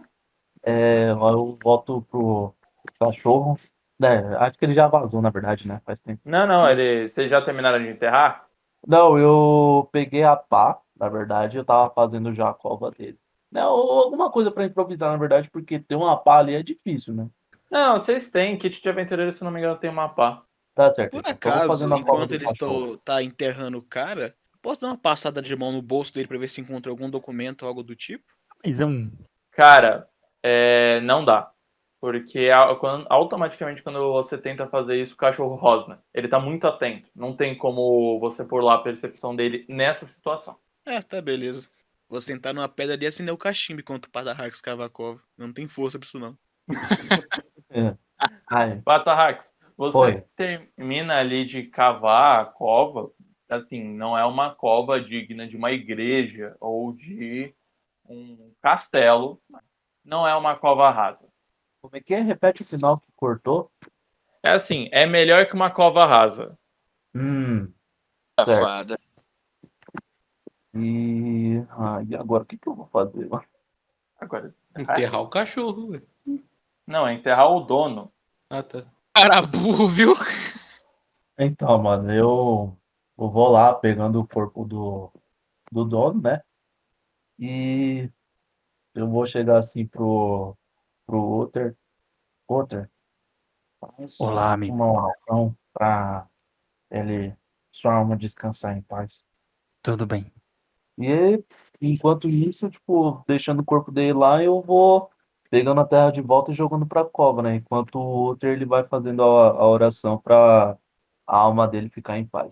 é, 0.63 1.09
eu 1.09 1.57
volto 1.61 2.05
pro 2.09 2.53
cachorro. 2.99 3.59
É, 4.01 4.17
acho 4.37 4.57
que 4.57 4.65
ele 4.65 4.73
já 4.73 4.87
vazou, 4.87 5.21
na 5.21 5.29
verdade, 5.29 5.67
né? 5.67 5.81
Faz 5.85 5.99
tempo. 5.99 6.21
Não, 6.23 6.47
não, 6.47 6.69
ele, 6.69 7.09
vocês 7.09 7.29
já 7.29 7.41
terminaram 7.41 7.79
de 7.79 7.89
enterrar? 7.89 8.45
Não, 8.87 9.17
eu 9.17 9.89
peguei 9.91 10.23
a 10.23 10.35
pá, 10.37 10.79
na 10.97 11.09
verdade, 11.09 11.57
eu 11.57 11.65
tava 11.65 11.89
fazendo 11.93 12.33
já 12.33 12.49
a 12.49 12.53
cova 12.53 12.91
dele. 12.91 13.17
Não, 13.51 13.71
ou 13.71 14.03
alguma 14.03 14.31
coisa 14.31 14.51
pra 14.51 14.65
improvisar, 14.65 15.11
na 15.11 15.17
verdade, 15.17 15.49
porque 15.51 15.79
ter 15.79 15.95
uma 15.95 16.15
pá 16.15 16.39
ali 16.39 16.55
é 16.55 16.63
difícil, 16.63 17.13
né? 17.13 17.27
Não, 17.69 17.93
vocês 17.93 18.29
têm. 18.29 18.57
Kit 18.57 18.81
de 18.81 18.89
aventureiro, 18.89 19.33
se 19.33 19.43
não 19.43 19.51
me 19.51 19.59
engano, 19.59 19.77
tem 19.77 19.89
uma 19.89 20.09
pá. 20.09 20.43
Tá 20.75 20.93
certo. 20.93 21.11
Por 21.11 21.19
então, 21.19 21.31
acaso, 21.31 21.93
enquanto 21.93 22.31
ele 22.33 22.45
estou, 22.45 22.97
tá 22.99 23.21
enterrando 23.21 23.77
o 23.77 23.81
cara, 23.81 24.33
posso 24.61 24.81
dar 24.81 24.87
uma 24.87 24.97
passada 24.97 25.41
de 25.41 25.55
mão 25.55 25.71
no 25.71 25.81
bolso 25.81 26.13
dele 26.13 26.27
pra 26.27 26.37
ver 26.37 26.47
se 26.47 26.61
encontra 26.61 26.91
algum 26.91 27.09
documento 27.09 27.63
ou 27.63 27.67
algo 27.67 27.83
do 27.83 27.95
tipo? 27.95 28.23
Mas 28.63 28.79
é 28.79 28.85
um. 28.85 29.11
Cara, 29.51 30.07
é, 30.43 31.01
não 31.01 31.25
dá. 31.25 31.51
Porque 32.01 32.49
automaticamente 33.09 33.83
quando 33.83 34.13
você 34.13 34.37
tenta 34.37 34.67
fazer 34.67 35.01
isso, 35.01 35.13
o 35.13 35.17
cachorro 35.17 35.55
rosna. 35.55 36.01
Ele 36.13 36.29
tá 36.29 36.39
muito 36.39 36.65
atento. 36.65 37.09
Não 37.13 37.35
tem 37.35 37.57
como 37.57 38.19
você 38.19 38.45
pôr 38.45 38.63
lá 38.63 38.75
a 38.75 38.81
percepção 38.81 39.35
dele 39.35 39.65
nessa 39.67 40.05
situação. 40.05 40.57
É, 40.85 41.01
tá, 41.01 41.21
beleza. 41.21 41.69
Vou 42.07 42.21
sentar 42.21 42.53
numa 42.53 42.69
pedra 42.69 42.95
ali 42.95 43.05
e 43.05 43.07
acender 43.07 43.33
o 43.33 43.37
cachimbo 43.37 43.81
enquanto 43.81 44.05
o 44.05 44.83
a 44.83 44.89
cova. 44.89 45.21
Não 45.37 45.53
tem 45.53 45.67
força 45.67 45.99
pra 45.99 46.05
isso, 46.05 46.19
não. 46.19 46.37
Ai, 48.49 48.79
Patarrax, 48.81 49.51
você 49.77 49.97
Oi. 49.97 50.23
termina 50.35 51.19
ali 51.19 51.45
de 51.45 51.63
cavar 51.63 52.41
a 52.41 52.45
cova, 52.45 53.11
assim, 53.47 53.83
não 53.95 54.17
é 54.17 54.25
uma 54.25 54.53
cova 54.53 54.99
digna 54.99 55.47
de 55.47 55.55
uma 55.55 55.71
igreja 55.71 56.55
ou 56.59 56.91
de 56.91 57.53
um 58.05 58.53
castelo, 58.61 59.41
não 60.03 60.27
é 60.27 60.35
uma 60.35 60.55
cova 60.55 60.89
rasa. 60.89 61.29
Como 61.81 61.95
é 61.95 62.01
que 62.01 62.13
é? 62.13 62.21
Repete 62.21 62.61
o 62.61 62.65
final 62.65 62.99
que 62.99 63.11
cortou. 63.15 63.71
É 64.43 64.51
assim, 64.51 64.89
é 64.91 65.05
melhor 65.05 65.45
que 65.47 65.55
uma 65.55 65.69
cova 65.69 66.05
rasa. 66.05 66.57
Hum. 67.15 67.71
Safada. 68.39 68.99
E. 70.73 71.63
Ah, 71.71 72.01
e 72.07 72.15
agora 72.15 72.43
o 72.43 72.45
que, 72.45 72.57
que 72.57 72.67
eu 72.67 72.75
vou 72.75 72.87
fazer? 72.87 73.27
mano? 73.27 73.43
Agora, 74.19 74.53
Enterrar 74.77 75.21
o 75.21 75.29
cachorro, 75.29 75.91
velho. 75.91 76.07
não, 76.85 77.07
é 77.07 77.13
enterrar 77.13 77.49
o 77.49 77.61
dono. 77.61 78.11
Ah, 78.49 78.61
tá. 78.61 78.83
Cara 79.13 79.41
burro, 79.41 79.87
viu? 79.87 80.13
Então, 81.37 81.81
mano, 81.81 82.11
eu, 82.13 82.77
eu 83.17 83.29
vou 83.29 83.49
lá 83.49 83.73
pegando 83.73 84.19
o 84.19 84.27
corpo 84.27 84.65
do, 84.65 85.11
do 85.71 85.85
dono, 85.85 86.21
né? 86.21 86.41
E 87.39 88.09
eu 88.93 89.07
vou 89.07 89.25
chegar 89.25 89.57
assim 89.57 89.85
pro, 89.87 90.57
pro 91.09 91.39
Otter. 91.39 91.75
Otter, 92.47 92.89
faz 93.79 94.19
Olá, 94.19 94.53
amigo. 94.53 94.75
uma 94.75 94.91
oração 94.91 95.57
pra 95.73 96.27
ele, 96.91 97.35
sua 97.71 97.95
alma 97.95 98.15
descansar 98.15 98.77
em 98.77 98.81
paz. 98.81 99.23
Tudo 99.81 100.05
bem. 100.05 100.31
E 100.97 101.43
enquanto 101.81 102.29
isso, 102.29 102.69
tipo, 102.69 103.23
deixando 103.27 103.61
o 103.61 103.65
corpo 103.65 103.91
dele 103.91 104.13
lá, 104.13 104.43
eu 104.43 104.61
vou 104.61 105.09
pegando 105.49 105.81
a 105.81 105.85
terra 105.85 106.11
de 106.11 106.21
volta 106.21 106.51
e 106.51 106.55
jogando 106.55 106.85
pra 106.85 107.05
cova, 107.05 107.41
né? 107.41 107.55
Enquanto 107.55 107.95
o 107.95 108.01
outro 108.01 108.47
ele 108.49 108.65
vai 108.65 108.83
fazendo 108.87 109.23
a, 109.23 109.49
a 109.49 109.67
oração 109.67 110.17
pra 110.19 110.77
a 111.25 111.37
alma 111.37 111.67
dele 111.67 111.89
ficar 111.89 112.19
em 112.19 112.25
paz. 112.25 112.51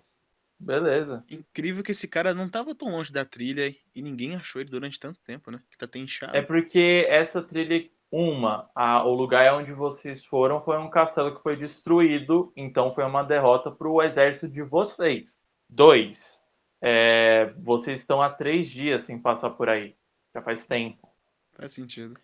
Beleza. 0.59 1.23
Incrível 1.29 1.83
que 1.83 1.91
esse 1.91 2.07
cara 2.07 2.33
não 2.33 2.49
tava 2.49 2.73
tão 2.73 2.89
longe 2.89 3.11
da 3.11 3.23
trilha 3.23 3.67
e 3.93 4.01
ninguém 4.01 4.35
achou 4.35 4.59
ele 4.59 4.71
durante 4.71 4.99
tanto 4.99 5.19
tempo, 5.21 5.51
né? 5.51 5.61
Que 5.69 5.77
tá 5.77 5.85
até 5.85 5.99
inchado. 5.99 6.35
É 6.35 6.41
porque 6.41 7.05
essa 7.09 7.43
trilha, 7.43 7.87
uma, 8.11 8.69
a- 8.73 9.03
o 9.03 9.13
lugar 9.13 9.53
onde 9.53 9.73
vocês 9.73 10.23
foram 10.25 10.61
foi 10.61 10.77
um 10.77 10.89
castelo 10.89 11.35
que 11.35 11.43
foi 11.43 11.55
destruído, 11.55 12.51
então 12.55 12.93
foi 12.93 13.03
uma 13.03 13.23
derrota 13.23 13.69
para 13.71 13.87
o 13.87 14.01
exército 14.01 14.47
de 14.47 14.63
vocês. 14.63 15.45
Dois, 15.69 16.41
é, 16.81 17.53
vocês 17.57 17.99
estão 17.99 18.21
há 18.21 18.29
três 18.29 18.69
dias 18.69 19.03
sem 19.03 19.19
passar 19.19 19.51
por 19.51 19.69
aí, 19.69 19.95
já 20.33 20.41
faz 20.41 20.65
tempo. 20.65 21.07
Faz 21.51 21.73
sentido. 21.73 22.17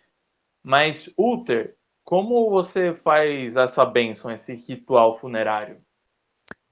Mas, 0.62 1.12
Uther, 1.18 1.76
como 2.04 2.48
você 2.48 2.94
faz 2.94 3.56
essa 3.56 3.84
bênção, 3.84 4.30
esse 4.30 4.54
ritual 4.54 5.18
funerário? 5.18 5.78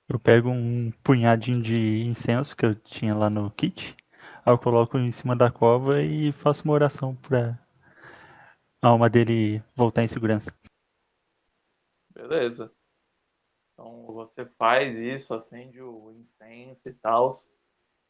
Eu 0.08 0.18
pego 0.18 0.50
um 0.50 0.90
punhadinho 1.02 1.62
de 1.62 2.02
incenso 2.06 2.56
que 2.56 2.66
eu 2.66 2.74
tinha 2.74 3.14
lá 3.14 3.30
no 3.30 3.50
kit. 3.50 3.96
Aí 4.44 4.52
eu 4.52 4.58
coloco 4.58 4.98
em 4.98 5.10
cima 5.12 5.34
da 5.36 5.50
cova 5.50 6.02
e 6.02 6.32
faço 6.32 6.64
uma 6.64 6.74
oração 6.74 7.14
pra 7.14 7.50
a 7.50 7.61
alma 8.82 9.08
dele 9.08 9.62
voltar 9.74 10.02
em 10.02 10.08
segurança. 10.08 10.52
Beleza. 12.10 12.72
Então 13.72 14.06
você 14.06 14.44
faz 14.44 14.96
isso, 14.98 15.32
acende 15.32 15.80
o 15.80 16.12
incenso 16.12 16.88
e 16.88 16.92
tal. 16.94 17.32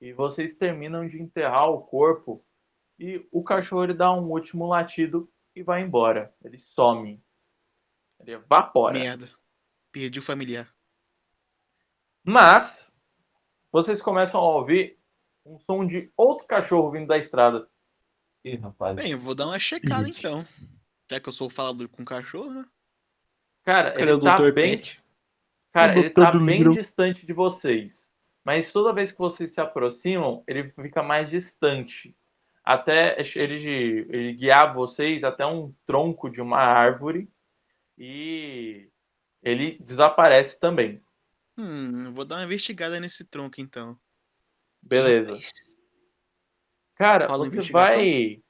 E 0.00 0.12
vocês 0.12 0.54
terminam 0.54 1.06
de 1.06 1.20
enterrar 1.20 1.70
o 1.70 1.82
corpo. 1.82 2.44
E 2.98 3.26
o 3.30 3.42
cachorro 3.42 3.84
ele 3.84 3.94
dá 3.94 4.12
um 4.12 4.30
último 4.30 4.66
latido 4.66 5.30
e 5.54 5.62
vai 5.62 5.82
embora. 5.82 6.34
Ele 6.42 6.58
some. 6.58 7.22
Ele 8.20 8.32
evapora. 8.32 8.98
Merda. 8.98 9.28
Perdi 9.92 10.18
o 10.18 10.22
familiar. 10.22 10.74
Mas 12.24 12.92
vocês 13.70 14.00
começam 14.00 14.40
a 14.40 14.56
ouvir 14.56 14.98
um 15.44 15.58
som 15.58 15.86
de 15.86 16.12
outro 16.16 16.46
cachorro 16.46 16.90
vindo 16.90 17.06
da 17.06 17.18
estrada. 17.18 17.68
Ih, 18.44 18.56
rapaz. 18.56 18.96
Bem, 18.96 19.12
eu 19.12 19.18
vou 19.18 19.34
dar 19.34 19.46
uma 19.46 19.58
checada 19.58 20.08
Ixi. 20.08 20.18
então. 20.18 20.46
Já 21.10 21.20
que 21.20 21.28
eu 21.28 21.32
sou 21.32 21.46
o 21.46 21.50
falador 21.50 21.88
com 21.88 22.04
cachorro, 22.04 22.52
né? 22.52 22.64
Cara, 23.64 23.90
Cadê 23.92 24.02
ele 24.02 24.12
o 24.12 24.20
tá 24.20 24.34
Dr. 24.36 24.52
bem. 24.52 24.76
Pet? 24.76 25.00
Cara, 25.72 25.94
O 25.94 25.98
ele 25.98 26.10
tá 26.10 26.32
bem 26.32 26.58
livro. 26.58 26.72
distante 26.72 27.24
de 27.24 27.32
vocês. 27.32 28.12
Mas 28.44 28.72
toda 28.72 28.92
vez 28.92 29.12
que 29.12 29.18
vocês 29.18 29.52
se 29.52 29.60
aproximam, 29.60 30.42
ele 30.48 30.70
fica 30.70 31.02
mais 31.02 31.30
distante. 31.30 32.16
Até 32.64 33.16
ele, 33.36 34.06
ele 34.10 34.32
guiar 34.34 34.74
vocês 34.74 35.22
até 35.24 35.46
um 35.46 35.72
tronco 35.86 36.28
de 36.28 36.40
uma 36.40 36.58
árvore 36.58 37.28
e 37.96 38.88
ele 39.42 39.78
desaparece 39.80 40.58
também. 40.58 41.00
Hum, 41.56 42.06
eu 42.06 42.12
vou 42.12 42.24
dar 42.24 42.36
uma 42.36 42.44
investigada 42.44 42.98
nesse 42.98 43.24
tronco 43.24 43.60
então. 43.60 43.98
Beleza. 44.80 45.38
Cara, 47.02 47.26
Rola 47.26 47.50
você 47.50 47.72
vai. 47.72 48.40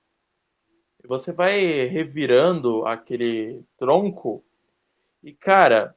Você 1.07 1.33
vai 1.33 1.87
revirando 1.87 2.87
aquele 2.87 3.65
tronco 3.79 4.45
e, 5.25 5.33
cara, 5.33 5.97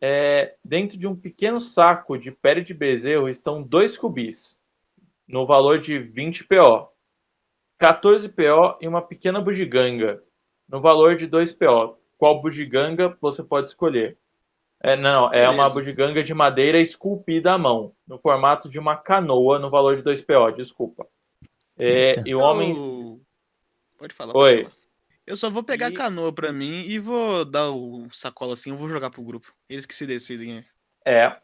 é, 0.00 0.56
dentro 0.64 0.98
de 0.98 1.06
um 1.06 1.14
pequeno 1.14 1.60
saco 1.60 2.18
de 2.18 2.32
pele 2.32 2.62
de 2.62 2.74
bezerro 2.74 3.28
estão 3.28 3.62
dois 3.62 3.96
cubis, 3.96 4.56
no 5.28 5.46
valor 5.46 5.78
de 5.78 5.96
20 6.00 6.48
PO. 6.48 6.88
14 7.78 8.28
PO 8.28 8.76
e 8.80 8.88
uma 8.88 9.00
pequena 9.00 9.40
bugiganga, 9.40 10.20
no 10.68 10.80
valor 10.80 11.14
de 11.14 11.28
2 11.28 11.52
PO. 11.52 11.96
Qual 12.18 12.42
bugiganga 12.42 13.16
você 13.20 13.40
pode 13.40 13.68
escolher? 13.68 14.18
É, 14.82 14.96
não, 14.96 15.32
é 15.32 15.44
uma 15.44 15.58
Beleza. 15.58 15.74
bugiganga 15.74 16.24
de 16.24 16.34
madeira 16.34 16.80
esculpida 16.80 17.52
à 17.52 17.58
mão, 17.58 17.94
no 18.04 18.18
formato 18.18 18.68
de 18.68 18.80
uma 18.80 18.96
canoa, 18.96 19.60
no 19.60 19.70
valor 19.70 19.96
de 19.96 20.02
2 20.02 20.22
PO, 20.22 20.50
desculpa. 20.56 21.06
É, 21.78 22.22
e 22.26 22.34
o 22.34 22.40
homem. 22.40 22.70
Eu- 22.76 23.20
Pode 23.98 24.14
falar. 24.14 24.36
Oi. 24.36 24.62
Pode 24.62 24.64
falar. 24.70 24.84
Eu 25.26 25.36
só 25.38 25.48
vou 25.48 25.62
pegar 25.62 25.88
E- 25.90 25.94
a 25.94 25.96
canoa 25.96 26.32
pra 26.32 26.52
mim 26.52 26.82
e 26.82 26.98
vou 26.98 27.44
dar 27.46 27.70
o 27.70 28.06
sacola 28.12 28.52
assim, 28.52 28.70
eu 28.70 28.76
vou 28.76 28.88
jogar 28.88 29.08
pro 29.10 29.22
grupo. 29.22 29.52
Eles 29.68 29.86
que 29.86 29.94
se 29.94 30.06
decidem. 30.06 30.58
aí. 30.58 30.64
É. 31.06 31.40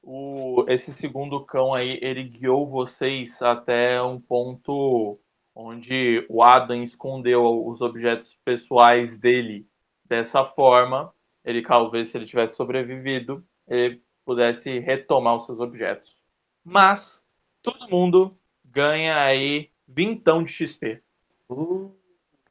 O, 0.00 0.64
esse 0.68 0.92
segundo 0.92 1.44
cão 1.44 1.74
aí, 1.74 1.98
ele 2.00 2.22
guiou 2.22 2.68
vocês 2.70 3.42
até 3.42 4.00
um 4.00 4.20
ponto 4.20 5.18
onde 5.54 6.24
o 6.28 6.40
Adam 6.42 6.80
escondeu 6.84 7.66
os 7.66 7.80
objetos 7.80 8.38
pessoais 8.44 9.18
dele. 9.18 9.66
Dessa 10.04 10.44
forma, 10.44 11.12
ele 11.44 11.60
talvez 11.62 12.08
se 12.08 12.16
ele 12.16 12.26
tivesse 12.26 12.54
sobrevivido, 12.56 13.44
ele 13.66 14.00
pudesse 14.24 14.78
retomar 14.78 15.34
os 15.36 15.44
seus 15.46 15.58
objetos. 15.58 16.16
Mas 16.64 17.26
todo 17.60 17.88
mundo 17.90 18.37
ganha 18.70 19.22
aí 19.22 19.70
vintão 19.86 20.42
de 20.42 20.52
XP. 20.52 21.02
Uh, 21.48 21.90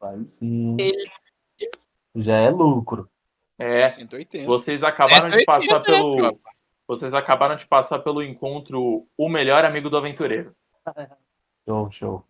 aí 0.02 0.26
sim. 0.40 0.78
Já 2.16 2.36
é 2.38 2.50
lucro. 2.50 3.10
É, 3.60 3.88
180. 3.90 4.46
vocês 4.46 4.84
acabaram 4.84 5.30
de 5.30 5.44
180, 5.44 5.46
passar 5.46 5.80
pelo 5.82 6.40
vocês 6.88 7.14
acabaram 7.14 7.56
de 7.56 7.66
passar 7.66 8.00
pelo 8.00 8.24
encontro 8.24 9.06
o 9.18 9.30
melhor 9.30 9.66
amigo 9.66 9.90
do 9.90 9.98
aventureiro. 9.98 10.56
Show, 11.68 11.92
show. 11.92 12.26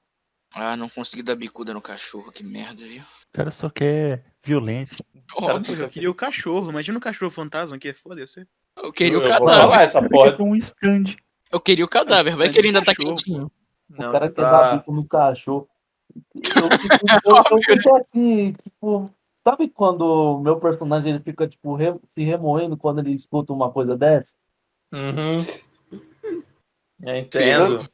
Ah, 0.53 0.75
não 0.75 0.89
consegui 0.89 1.22
dar 1.22 1.36
bicuda 1.36 1.74
no 1.74 1.82
cachorro, 1.82 2.32
que 2.32 2.44
merda, 2.44 2.82
viu? 2.84 3.01
O 3.01 3.38
cara 3.38 3.51
só 3.51 3.70
quer 3.70 4.25
violência. 4.44 5.06
Cara, 5.39 5.56
Óbvio, 5.56 5.75
Eu 5.84 5.88
queria 5.89 6.10
o 6.10 6.15
cachorro. 6.15 6.72
Imagina 6.72 6.98
o 6.98 7.01
cachorro 7.01 7.29
fantasma 7.29 7.77
que 7.77 7.89
é 7.89 7.94
foda-se. 7.94 8.48
eu 8.77 8.91
queria 8.91 9.20
o 9.20 9.24
Eu 9.24 9.27
cadáver. 9.27 9.62
falar 9.62 9.84
essa 9.84 10.01
porra. 10.01 10.36
um 10.41 10.56
stand. 10.56 11.15
Eu 11.51 11.60
queria 11.62 11.86
o 11.86 11.89
cadáver, 11.89 12.36
vai 12.36 12.50
que 12.50 12.58
ele 12.58 12.67
ainda 12.70 12.84
tá 12.84 12.96
quentinho. 12.96 13.51
Não, 13.89 14.10
o 14.10 14.12
cara 14.12 14.29
quer 14.29 14.41
tá- 14.41 14.51
dar 14.58 14.77
bico 14.77 14.91
no 14.91 15.06
cachorro. 15.06 15.67
Eu, 16.34 16.77
fico- 16.79 17.06
eu, 17.25 17.36
eu 17.51 17.58
fico 17.63 17.96
assim, 17.98 18.53
tipo, 18.53 19.06
sabe 19.44 19.70
quando 19.70 20.01
o 20.01 20.39
meu 20.39 20.60
personagem 20.60 21.12
ele 21.13 21.20
fica 21.24 21.48
tipo 21.48 21.75
re- 21.75 22.00
se 22.08 22.24
remoendo 22.24 22.75
quando 22.77 23.00
ele 23.00 23.12
escuta 23.13 23.53
uma 23.53 23.72
coisa 23.72 23.96
dessa? 23.98 24.34
Uhum. 24.94 25.46
Eu 27.01 27.15
entendo. 27.15 27.88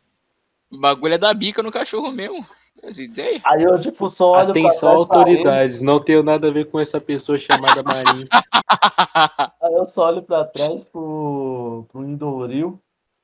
O 0.71 0.79
bagulho 0.79 1.13
é 1.13 1.17
dar 1.17 1.33
bica 1.33 1.61
no 1.61 1.71
cachorro 1.71 2.11
mesmo. 2.11 2.45
As 2.83 2.97
ideias. 2.97 3.41
Aí 3.45 3.63
eu 3.63 3.79
tipo 3.79 4.09
só 4.09 4.31
olho 4.31 4.53
pra 4.53 4.61
Atenção, 4.67 4.89
autoridades. 4.89 5.81
Não 5.81 5.99
tenho 6.03 6.23
nada 6.23 6.47
a 6.47 6.51
ver 6.51 6.65
com 6.69 6.79
essa 6.79 6.99
pessoa 6.99 7.37
chamada 7.37 7.83
Marinho. 7.83 8.27
aí 9.61 9.73
eu 9.73 9.85
só 9.85 10.07
olho 10.07 10.23
pra 10.23 10.43
trás 10.45 10.83
pro, 10.83 11.85
pro 11.91 12.03
Indoril, 12.03 12.81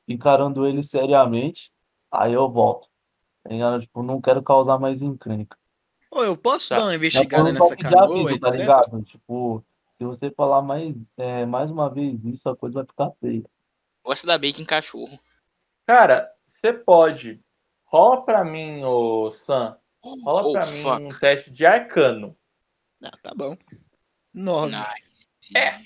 encarando 0.08 0.66
ele 0.66 0.84
seriamente, 0.84 1.72
aí 2.12 2.34
eu 2.34 2.50
volto. 2.50 2.88
Tá 3.44 3.50
ligado? 3.52 3.82
Tipo, 3.82 4.04
não 4.04 4.22
quero 4.22 4.42
causar 4.44 4.78
mais 4.80 5.02
encrenca. 5.02 5.58
Ô, 6.12 6.24
eu 6.24 6.36
posso 6.36 6.70
Tá. 6.70 6.78
dar 6.78 6.84
uma 6.84 6.96
investigada 6.96 7.52
nessa 7.54 7.76
canoa, 7.76 8.24
aviso, 8.24 8.40
tá 8.40 8.50
ligado? 8.52 9.02
Tipo, 9.04 9.64
se 9.98 10.04
você 10.04 10.32
falar 10.32 10.62
mais, 10.62 10.96
é, 11.18 11.46
mais 11.46 11.70
uma 11.70 11.90
vez 11.90 12.24
isso, 12.26 12.50
a 12.50 12.56
coisa 12.58 12.76
vai 12.76 12.86
ficar 12.86 13.12
feia. 13.22 13.44
Gosta 14.04 14.26
da 14.28 14.38
bacon 14.38 14.62
em 14.62 14.66
cachorro. 14.66 15.20
Cara, 15.86 16.32
você 16.46 16.74
pode. 16.74 17.40
Rola 17.86 18.22
pra 18.24 18.44
mim, 18.44 18.84
ô 18.84 19.32
Sam. 19.32 19.78
Rola 20.02 20.48
Oh, 20.48 20.52
pra 20.54 20.66
mim 20.66 20.82
fuck. 20.82 21.04
um 21.04 21.10
teste 21.10 21.52
de 21.52 21.66
arcano. 21.66 22.36
Ah, 23.04 23.12
tá 23.22 23.34
bom. 23.36 23.58
Nove. 24.34 24.76
Nice. 24.76 25.58
É. 25.58 25.72
Tá- 25.72 25.84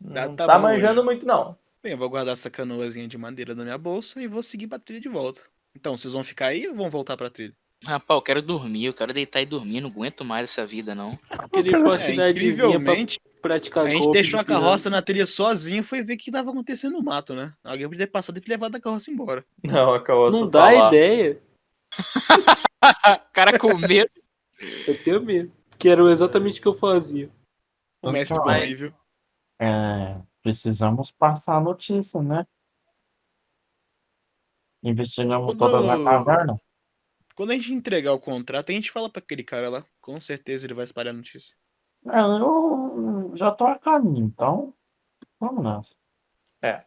Não 0.00 0.36
tá 0.36 0.46
tá 0.46 0.58
manjando 0.58 1.02
muito, 1.04 1.24
não. 1.24 1.56
Bem, 1.84 1.92
eu 1.92 1.98
vou 1.98 2.08
guardar 2.08 2.32
essa 2.32 2.48
canoazinha 2.48 3.06
de 3.06 3.18
madeira 3.18 3.54
na 3.54 3.62
minha 3.62 3.76
bolsa 3.76 4.18
e 4.18 4.26
vou 4.26 4.42
seguir 4.42 4.66
pra 4.66 4.78
trilha 4.78 5.02
de 5.02 5.08
volta. 5.10 5.42
Então, 5.76 5.98
vocês 5.98 6.14
vão 6.14 6.24
ficar 6.24 6.46
aí 6.46 6.66
ou 6.66 6.74
vão 6.74 6.88
voltar 6.88 7.14
pra 7.14 7.28
trilha? 7.28 7.52
Rapaz, 7.84 8.16
eu 8.16 8.22
quero 8.22 8.40
dormir, 8.40 8.86
eu 8.86 8.94
quero 8.94 9.12
deitar 9.12 9.42
e 9.42 9.44
dormir, 9.44 9.82
não 9.82 9.90
aguento 9.90 10.24
mais 10.24 10.48
essa 10.48 10.64
vida, 10.64 10.94
não. 10.94 11.18
Ele 11.52 11.72
foi 11.72 11.94
É, 11.96 11.98
cidadezinha 11.98 12.80
pra 12.80 12.94
praticar 13.42 13.84
a 13.84 13.90
gente 13.90 14.10
deixou 14.12 14.38
de 14.38 14.42
a 14.42 14.46
carroça 14.46 14.88
na 14.88 15.02
trilha 15.02 15.26
sozinho 15.26 15.80
e 15.80 15.82
foi 15.82 16.02
ver 16.02 16.14
o 16.14 16.16
que 16.16 16.30
tava 16.30 16.50
acontecendo 16.52 16.94
no 16.94 17.02
mato, 17.02 17.34
né? 17.34 17.52
Alguém 17.62 17.86
podia 17.86 18.06
ter 18.06 18.12
passado 18.12 18.38
e 18.38 18.40
ter 18.40 18.48
levado 18.48 18.76
a 18.76 18.80
carroça 18.80 19.10
embora. 19.10 19.44
Não, 19.62 19.92
a 19.92 20.02
carroça 20.02 20.38
Não 20.38 20.50
tá 20.50 20.60
dá 20.60 20.80
lá. 20.80 20.88
ideia. 20.88 21.42
cara 23.34 23.58
com 23.58 23.76
medo. 23.76 24.10
Eu 24.86 24.96
tenho 25.04 25.22
medo. 25.22 25.52
Que 25.78 25.90
era 25.90 26.02
exatamente 26.10 26.60
o 26.60 26.62
que 26.62 26.68
eu 26.68 26.74
fazia. 26.74 27.28
O 28.00 28.10
mestre 28.10 28.38
bom 28.38 28.48
aí, 28.48 28.74
viu? 28.74 28.94
É, 29.60 30.16
precisamos 30.44 31.10
passar 31.10 31.56
a 31.56 31.60
notícia, 31.60 32.22
né? 32.22 32.46
Investigamos 34.82 35.54
Quando- 35.54 35.58
toda 35.58 35.94
a 35.94 36.04
caverna. 36.04 36.54
Quando 37.34 37.50
a 37.50 37.54
gente 37.54 37.72
entregar 37.72 38.12
o 38.12 38.20
contrato, 38.20 38.70
a 38.70 38.74
gente 38.74 38.92
fala 38.92 39.10
pra 39.10 39.20
aquele 39.20 39.42
cara 39.42 39.70
lá. 39.70 39.84
Com 40.00 40.20
certeza 40.20 40.66
ele 40.66 40.74
vai 40.74 40.84
espalhar 40.84 41.14
a 41.14 41.16
notícia. 41.16 41.56
É, 42.06 42.20
eu 42.20 43.32
já 43.34 43.50
tô 43.50 43.66
a 43.66 43.78
caminho, 43.78 44.26
então 44.26 44.74
vamos 45.40 45.64
nessa. 45.64 46.84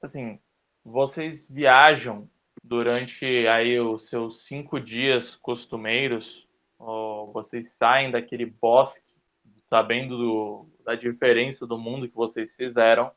Assim, 0.00 0.40
vocês 0.84 1.48
viajam 1.48 2.28
durante 2.62 3.24
aí 3.46 3.78
os 3.78 4.08
seus 4.08 4.44
cinco 4.44 4.80
dias 4.80 5.36
costumeiros, 5.36 6.48
ó, 6.76 7.26
vocês 7.26 7.70
saem 7.72 8.10
daquele 8.10 8.46
bosque, 8.46 9.11
sabendo 9.72 10.18
do- 10.18 10.66
da 10.84 10.94
diferença 10.94 11.66
do 11.66 11.78
mundo 11.78 12.06
que 12.06 12.14
vocês 12.14 12.54
fizeram. 12.54 13.10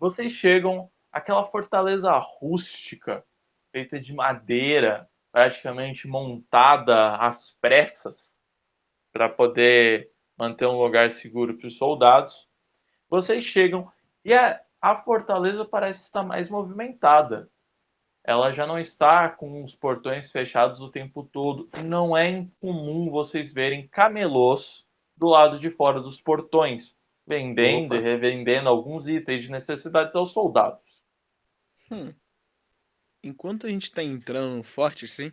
Vocês 0.00 0.32
chegam 0.32 0.90
àquela 1.12 1.44
fortaleza 1.44 2.10
rústica, 2.18 3.24
feita 3.70 4.00
de 4.00 4.12
madeira, 4.12 5.08
praticamente 5.30 6.08
montada 6.08 7.14
às 7.14 7.52
pressas, 7.60 8.36
para 9.12 9.28
poder 9.28 10.10
manter 10.36 10.66
um 10.66 10.76
lugar 10.76 11.08
seguro 11.08 11.56
para 11.56 11.68
os 11.68 11.78
soldados. 11.78 12.48
Vocês 13.08 13.44
chegam 13.44 13.88
e 14.24 14.34
a, 14.34 14.60
a 14.80 14.96
fortaleza 14.96 15.64
parece 15.64 16.02
estar 16.02 16.24
mais 16.24 16.50
movimentada. 16.50 17.48
Ela 18.24 18.50
já 18.50 18.66
não 18.66 18.76
está 18.76 19.28
com 19.28 19.62
os 19.62 19.76
portões 19.76 20.32
fechados 20.32 20.80
o 20.80 20.90
tempo 20.90 21.22
todo. 21.22 21.70
Não 21.84 22.16
é 22.16 22.28
incomum 22.28 23.08
vocês 23.08 23.52
verem 23.52 23.86
camelôs 23.86 24.84
do 25.16 25.28
lado 25.28 25.58
de 25.58 25.70
fora 25.70 26.00
dos 26.00 26.20
portões, 26.20 26.94
vendendo 27.26 27.94
Opa. 27.94 27.96
e 27.96 28.00
revendendo 28.00 28.68
alguns 28.68 29.08
itens 29.08 29.44
de 29.44 29.50
necessidades 29.50 30.14
aos 30.14 30.32
soldados. 30.32 30.80
Hum. 31.90 32.12
Enquanto 33.22 33.66
a 33.66 33.70
gente 33.70 33.90
tá 33.90 34.02
entrando 34.02 34.62
forte, 34.62 35.04
assim, 35.06 35.32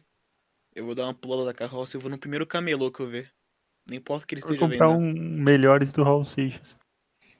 eu 0.76 0.86
vou 0.86 0.96
dar 0.96 1.04
uma 1.04 1.14
pulada 1.14 1.46
da 1.46 1.54
carroça 1.54 1.98
e 1.98 2.00
vou 2.00 2.10
no 2.10 2.18
primeiro 2.18 2.48
camelô 2.48 2.92
que 2.92 3.02
eu 3.02 3.08
ver. 3.08 3.32
Não 3.86 3.96
importa 3.96 4.26
que 4.26 4.36
ele 4.36 4.42
Vou 4.42 4.52
esteja 4.52 4.72
comprar 4.72 4.98
vendendo. 4.98 5.20
um 5.20 5.44
melhores 5.44 5.92
do 5.92 6.04
Raul 6.04 6.24
Seixas. 6.24 6.80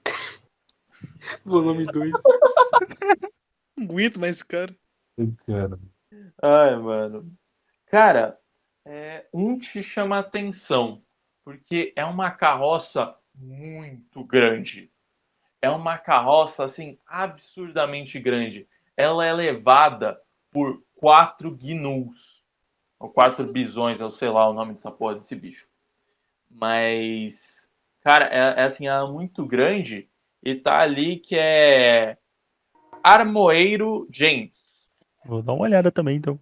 Volume 1.44 1.86
2. 1.86 2.12
Não 3.76 3.86
aguento 3.86 4.20
mais 4.20 4.36
esse 4.36 4.44
cara. 4.44 4.76
Cara, 5.46 5.78
Ai, 6.42 6.76
mano. 6.76 7.32
Cara, 7.86 8.38
é, 8.84 9.26
um 9.32 9.58
te 9.58 9.82
chama 9.82 10.16
a 10.16 10.20
atenção, 10.20 11.02
porque 11.44 11.92
é 11.94 12.04
uma 12.04 12.30
carroça 12.30 13.14
muito 13.34 14.24
grande. 14.24 14.90
É 15.60 15.68
uma 15.70 15.98
carroça, 15.98 16.64
assim, 16.64 16.98
absurdamente 17.06 18.18
grande. 18.18 18.66
Ela 18.96 19.26
é 19.26 19.32
levada 19.32 20.20
por 20.50 20.82
quatro 20.94 21.50
gnus. 21.50 22.42
Ou 22.98 23.10
quatro 23.10 23.44
bisões, 23.44 24.00
eu 24.00 24.10
sei 24.10 24.30
lá 24.30 24.48
o 24.48 24.54
nome 24.54 24.72
dessa 24.72 24.90
porra 24.90 25.16
desse 25.16 25.34
bicho. 25.34 25.66
Mas, 26.50 27.68
cara, 28.00 28.26
é, 28.26 28.60
é 28.60 28.64
assim, 28.64 28.86
é 28.86 29.06
muito 29.06 29.44
grande 29.44 30.08
e 30.42 30.54
tá 30.54 30.80
ali 30.80 31.16
que 31.16 31.36
é 31.36 32.16
Armoeiro 33.02 34.06
James. 34.10 34.88
Vou 35.24 35.42
dar 35.42 35.54
uma 35.54 35.64
olhada 35.64 35.90
também, 35.90 36.16
então. 36.16 36.38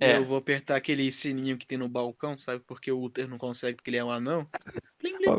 É. 0.00 0.16
Eu 0.16 0.24
vou 0.24 0.38
apertar 0.38 0.76
aquele 0.76 1.12
sininho 1.12 1.58
que 1.58 1.66
tem 1.66 1.76
no 1.76 1.88
balcão, 1.88 2.36
sabe? 2.36 2.64
Porque 2.66 2.90
o 2.90 3.02
Uther 3.02 3.28
não 3.28 3.36
consegue 3.36 3.76
porque 3.76 3.90
ele 3.90 3.98
é 3.98 4.04
um 4.04 4.10
anão. 4.10 4.48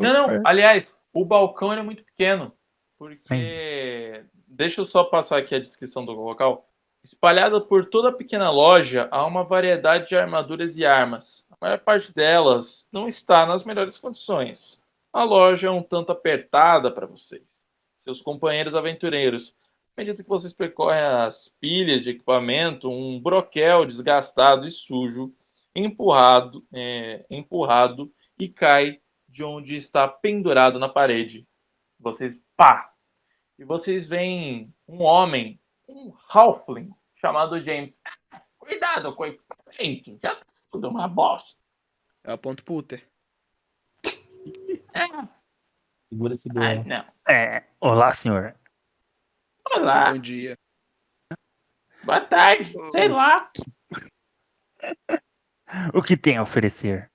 não. 0.00 0.42
Aliás, 0.44 0.94
o 1.12 1.24
balcão 1.24 1.72
ele 1.72 1.80
é 1.80 1.84
muito 1.84 2.04
pequeno. 2.04 2.52
Porque. 2.96 4.24
Deixa 4.46 4.80
eu 4.80 4.84
só 4.84 5.02
passar 5.02 5.38
aqui 5.38 5.54
a 5.54 5.58
descrição 5.58 6.04
do 6.04 6.12
local. 6.12 6.68
Espalhada 7.02 7.60
por 7.60 7.86
toda 7.86 8.10
a 8.10 8.12
pequena 8.12 8.48
loja, 8.50 9.08
há 9.10 9.26
uma 9.26 9.42
variedade 9.42 10.08
de 10.08 10.16
armaduras 10.16 10.76
e 10.76 10.84
armas. 10.84 11.44
A 11.50 11.56
maior 11.60 11.80
parte 11.80 12.14
delas 12.14 12.86
não 12.92 13.08
está 13.08 13.44
nas 13.44 13.64
melhores 13.64 13.98
condições. 13.98 14.80
A 15.12 15.24
loja 15.24 15.66
é 15.66 15.70
um 15.70 15.82
tanto 15.82 16.12
apertada 16.12 16.92
para 16.92 17.06
vocês, 17.06 17.66
seus 17.98 18.20
companheiros 18.22 18.76
aventureiros. 18.76 19.52
À 19.94 20.00
medida 20.00 20.22
que 20.22 20.28
vocês 20.28 20.54
percorrem 20.54 21.02
as 21.02 21.48
pilhas 21.60 22.02
de 22.02 22.10
equipamento, 22.10 22.90
um 22.90 23.20
broquel 23.20 23.84
desgastado 23.84 24.66
e 24.66 24.70
sujo, 24.70 25.34
empurrado, 25.74 26.66
é, 26.72 27.26
empurrado 27.28 28.10
e 28.38 28.48
cai 28.48 29.00
de 29.28 29.44
onde 29.44 29.74
está 29.74 30.08
pendurado 30.08 30.78
na 30.78 30.88
parede. 30.88 31.46
Vocês, 32.00 32.34
pá! 32.56 32.92
E 33.58 33.64
vocês 33.64 34.06
veem 34.06 34.74
um 34.88 35.02
homem, 35.02 35.60
um 35.86 36.12
halfling, 36.28 36.90
chamado 37.14 37.62
James. 37.62 38.00
"Ah, 38.30 38.42
Cuidado 38.58 39.14
com 39.14 39.24
o 39.24 39.26
equipamento, 39.26 40.18
já 40.22 40.34
tá 40.34 40.46
tudo 40.70 40.88
uma 40.88 41.06
bosta. 41.06 41.56
Eu 42.24 42.32
aponto 42.32 42.64
pro 42.64 42.76
Uther. 42.76 43.06
Ah, 44.94 45.28
segura 46.08 46.34
esse 46.34 46.48
ah, 46.50 46.82
não. 46.84 47.04
É, 47.28 47.64
olá, 47.80 48.14
senhor. 48.14 48.54
Olá, 49.74 50.12
Bom 50.12 50.18
dia. 50.18 50.58
boa 52.04 52.20
tarde, 52.20 52.74
sei 52.90 53.08
lá. 53.08 53.50
O 55.94 56.02
que 56.02 56.18
tem 56.18 56.36
a 56.36 56.42
oferecer? 56.42 57.10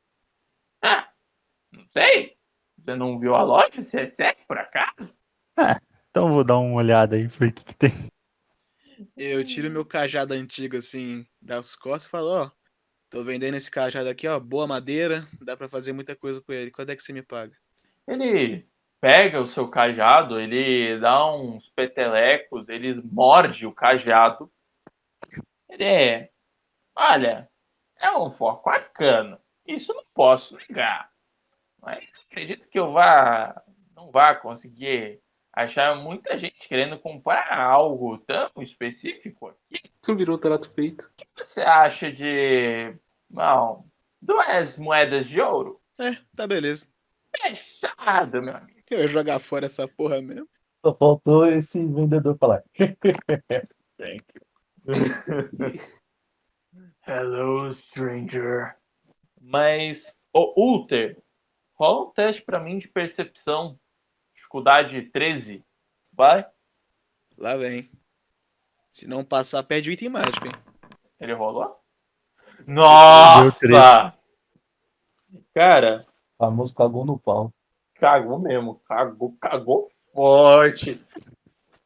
Ah, 0.84 1.08
não 1.72 1.86
sei. 1.94 2.36
Você 2.80 2.96
não 2.96 3.20
viu 3.20 3.36
a 3.36 3.44
loja? 3.44 3.84
Você 3.84 4.02
é 4.02 4.08
cego 4.08 4.40
por 4.48 4.58
acaso? 4.58 5.14
Então 6.10 6.30
eu 6.30 6.34
vou 6.34 6.44
dar 6.44 6.58
uma 6.58 6.74
olhada 6.74 7.16
aí 7.16 7.28
pra 7.30 7.38
ver 7.38 7.52
o 7.52 7.54
que, 7.54 7.64
que 7.66 7.76
tem. 7.76 8.12
Eu 9.16 9.46
tiro 9.46 9.70
meu 9.70 9.86
cajado 9.86 10.34
antigo 10.34 10.76
assim 10.76 11.28
das 11.40 11.76
costas 11.76 12.06
e 12.06 12.10
falo, 12.10 12.30
ó, 12.30 12.52
tô 13.12 13.24
vendendo 13.24 13.56
esse 13.56 13.70
cajado 13.70 14.10
aqui, 14.10 14.28
ó, 14.28 14.40
boa 14.40 14.66
madeira, 14.66 15.28
dá 15.40 15.56
pra 15.56 15.70
fazer 15.70 15.94
muita 15.94 16.16
coisa 16.16 16.42
com 16.42 16.52
ele. 16.52 16.72
Quando 16.72 16.90
é 16.90 16.96
que 16.96 17.04
você 17.04 17.14
me 17.14 17.22
paga? 17.22 17.56
Ele 18.08 18.68
pega 19.08 19.40
o 19.40 19.48
seu 19.48 19.70
cajado, 19.70 20.38
ele 20.38 21.00
dá 21.00 21.34
uns 21.34 21.70
petelecos, 21.70 22.68
ele 22.68 23.02
morde 23.06 23.66
o 23.66 23.72
cajado. 23.72 24.52
Ele 25.70 25.86
é. 25.86 26.30
Olha, 26.94 27.50
é 27.98 28.12
um 28.18 28.30
foco 28.30 28.70
bacana. 28.70 29.40
Isso 29.66 29.94
não 29.94 30.04
posso 30.14 30.58
negar. 30.58 31.10
Mas 31.82 32.06
acredito 32.30 32.68
que 32.68 32.78
eu 32.78 32.92
vá. 32.92 33.64
Não 33.96 34.12
vá 34.12 34.36
conseguir 34.36 35.22
achar 35.54 35.96
muita 35.96 36.38
gente 36.38 36.68
querendo 36.68 37.00
comprar 37.00 37.58
algo 37.58 38.18
tão 38.18 38.52
específico 38.62 39.48
aqui. 39.48 39.82
Virou 40.16 40.38
trato 40.38 40.70
feito. 40.72 41.06
O 41.06 41.12
que 41.16 41.28
você 41.34 41.62
acha 41.62 42.12
de. 42.12 42.94
Bom, 43.30 43.88
duas 44.22 44.78
moedas 44.78 45.28
de 45.28 45.40
ouro? 45.40 45.82
É, 45.98 46.18
tá 46.36 46.46
beleza. 46.46 46.88
Fechado, 47.42 48.42
meu 48.42 48.56
amigo. 48.56 48.77
Eu 48.92 49.00
ia 49.00 49.08
jogar 49.08 49.40
fora 49.40 49.66
essa 49.66 49.88
porra 49.88 50.22
mesmo. 50.22 50.48
Só 50.82 50.94
faltou 50.96 51.46
esse 51.46 51.84
vendedor 51.84 52.38
falar. 52.38 52.64
Thank 53.98 54.24
you. 54.34 54.42
Hello, 57.06 57.74
stranger. 57.74 58.78
Mas, 59.42 60.18
ô 60.34 60.54
Ulter, 60.58 61.22
rola 61.74 62.08
um 62.08 62.12
teste 62.12 62.42
pra 62.42 62.60
mim 62.60 62.78
de 62.78 62.88
percepção. 62.88 63.80
Dificuldade 64.36 65.02
13. 65.10 65.66
Vai? 66.14 66.46
Lá 67.38 67.58
vem. 67.58 67.92
Se 68.92 69.08
não 69.08 69.24
passar, 69.24 69.64
perde 69.64 69.90
o 69.90 69.94
item 69.94 70.10
mágico, 70.10 70.48
hein? 70.48 70.54
Ele 71.20 71.34
rolou? 71.34 71.80
Nossa! 72.66 74.18
Cara, 75.54 76.06
O 76.40 76.46
famoso 76.46 76.74
cagou 76.74 77.06
no 77.06 77.20
pau. 77.20 77.54
Cagou 78.00 78.40
mesmo. 78.40 78.82
Cagou, 78.88 79.36
cagou 79.40 79.90
forte. 80.14 81.00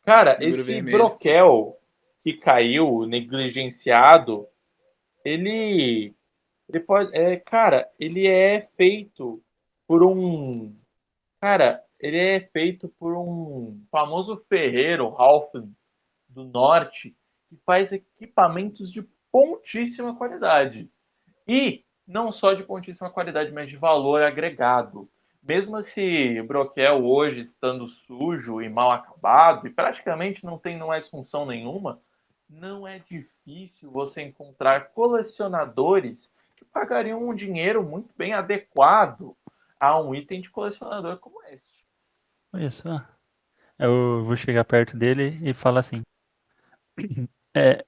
Cara, 0.04 0.38
esse 0.42 0.62
vermelho. 0.62 0.98
broquel 0.98 1.78
que 2.24 2.34
caiu, 2.34 3.06
negligenciado, 3.06 4.48
ele. 5.26 6.16
Ele 6.70 6.80
pode. 6.80 7.16
É, 7.18 7.36
cara, 7.38 7.90
ele 8.00 8.28
é 8.28 8.68
feito 8.78 9.44
por 9.88 10.04
um. 10.04 10.76
Cara, 11.40 11.84
ele 12.00 12.18
é 12.18 12.40
feito 12.40 12.88
por 12.98 13.16
um 13.16 13.84
famoso 13.92 14.44
ferreiro, 14.48 15.10
Ralph 15.10 15.54
do 16.30 16.44
Norte, 16.46 17.16
que 17.48 17.58
faz 17.66 17.92
equipamentos 17.92 18.92
de 18.92 19.06
pontíssima 19.32 20.16
qualidade. 20.16 20.90
E 21.48 21.84
não 22.08 22.32
só 22.32 22.54
de 22.54 22.64
pontíssima 22.64 23.10
qualidade, 23.10 23.52
mas 23.52 23.70
de 23.70 23.78
valor 23.78 24.24
agregado. 24.24 25.10
Mesmo 25.42 25.78
esse 25.80 26.42
broquel 26.44 27.04
hoje 27.04 27.42
estando 27.42 27.88
sujo 27.88 28.62
e 28.62 28.70
mal 28.70 28.92
acabado 28.92 29.68
e 29.68 29.72
praticamente 29.72 30.46
não 30.46 30.58
tendo 30.58 30.88
mais 30.88 31.10
função 31.10 31.46
nenhuma, 31.46 32.00
não 32.48 32.88
é 32.88 33.00
difícil 33.00 33.90
você 33.90 34.22
encontrar 34.22 34.90
colecionadores 34.90 36.32
que 36.56 36.64
pagariam 36.66 37.28
um 37.28 37.34
dinheiro 37.34 37.82
muito 37.82 38.14
bem 38.16 38.34
adequado 38.34 39.36
a 39.80 40.00
um 40.00 40.14
item 40.14 40.42
de 40.42 40.50
colecionador 40.52 41.18
como 41.18 41.44
este. 41.46 41.84
Olha 42.54 42.70
só. 42.70 43.04
Eu 43.80 44.24
vou 44.24 44.36
chegar 44.36 44.64
perto 44.64 44.96
dele 44.96 45.40
e 45.42 45.54
falar 45.54 45.80
assim. 45.80 46.04
É, 47.54 47.86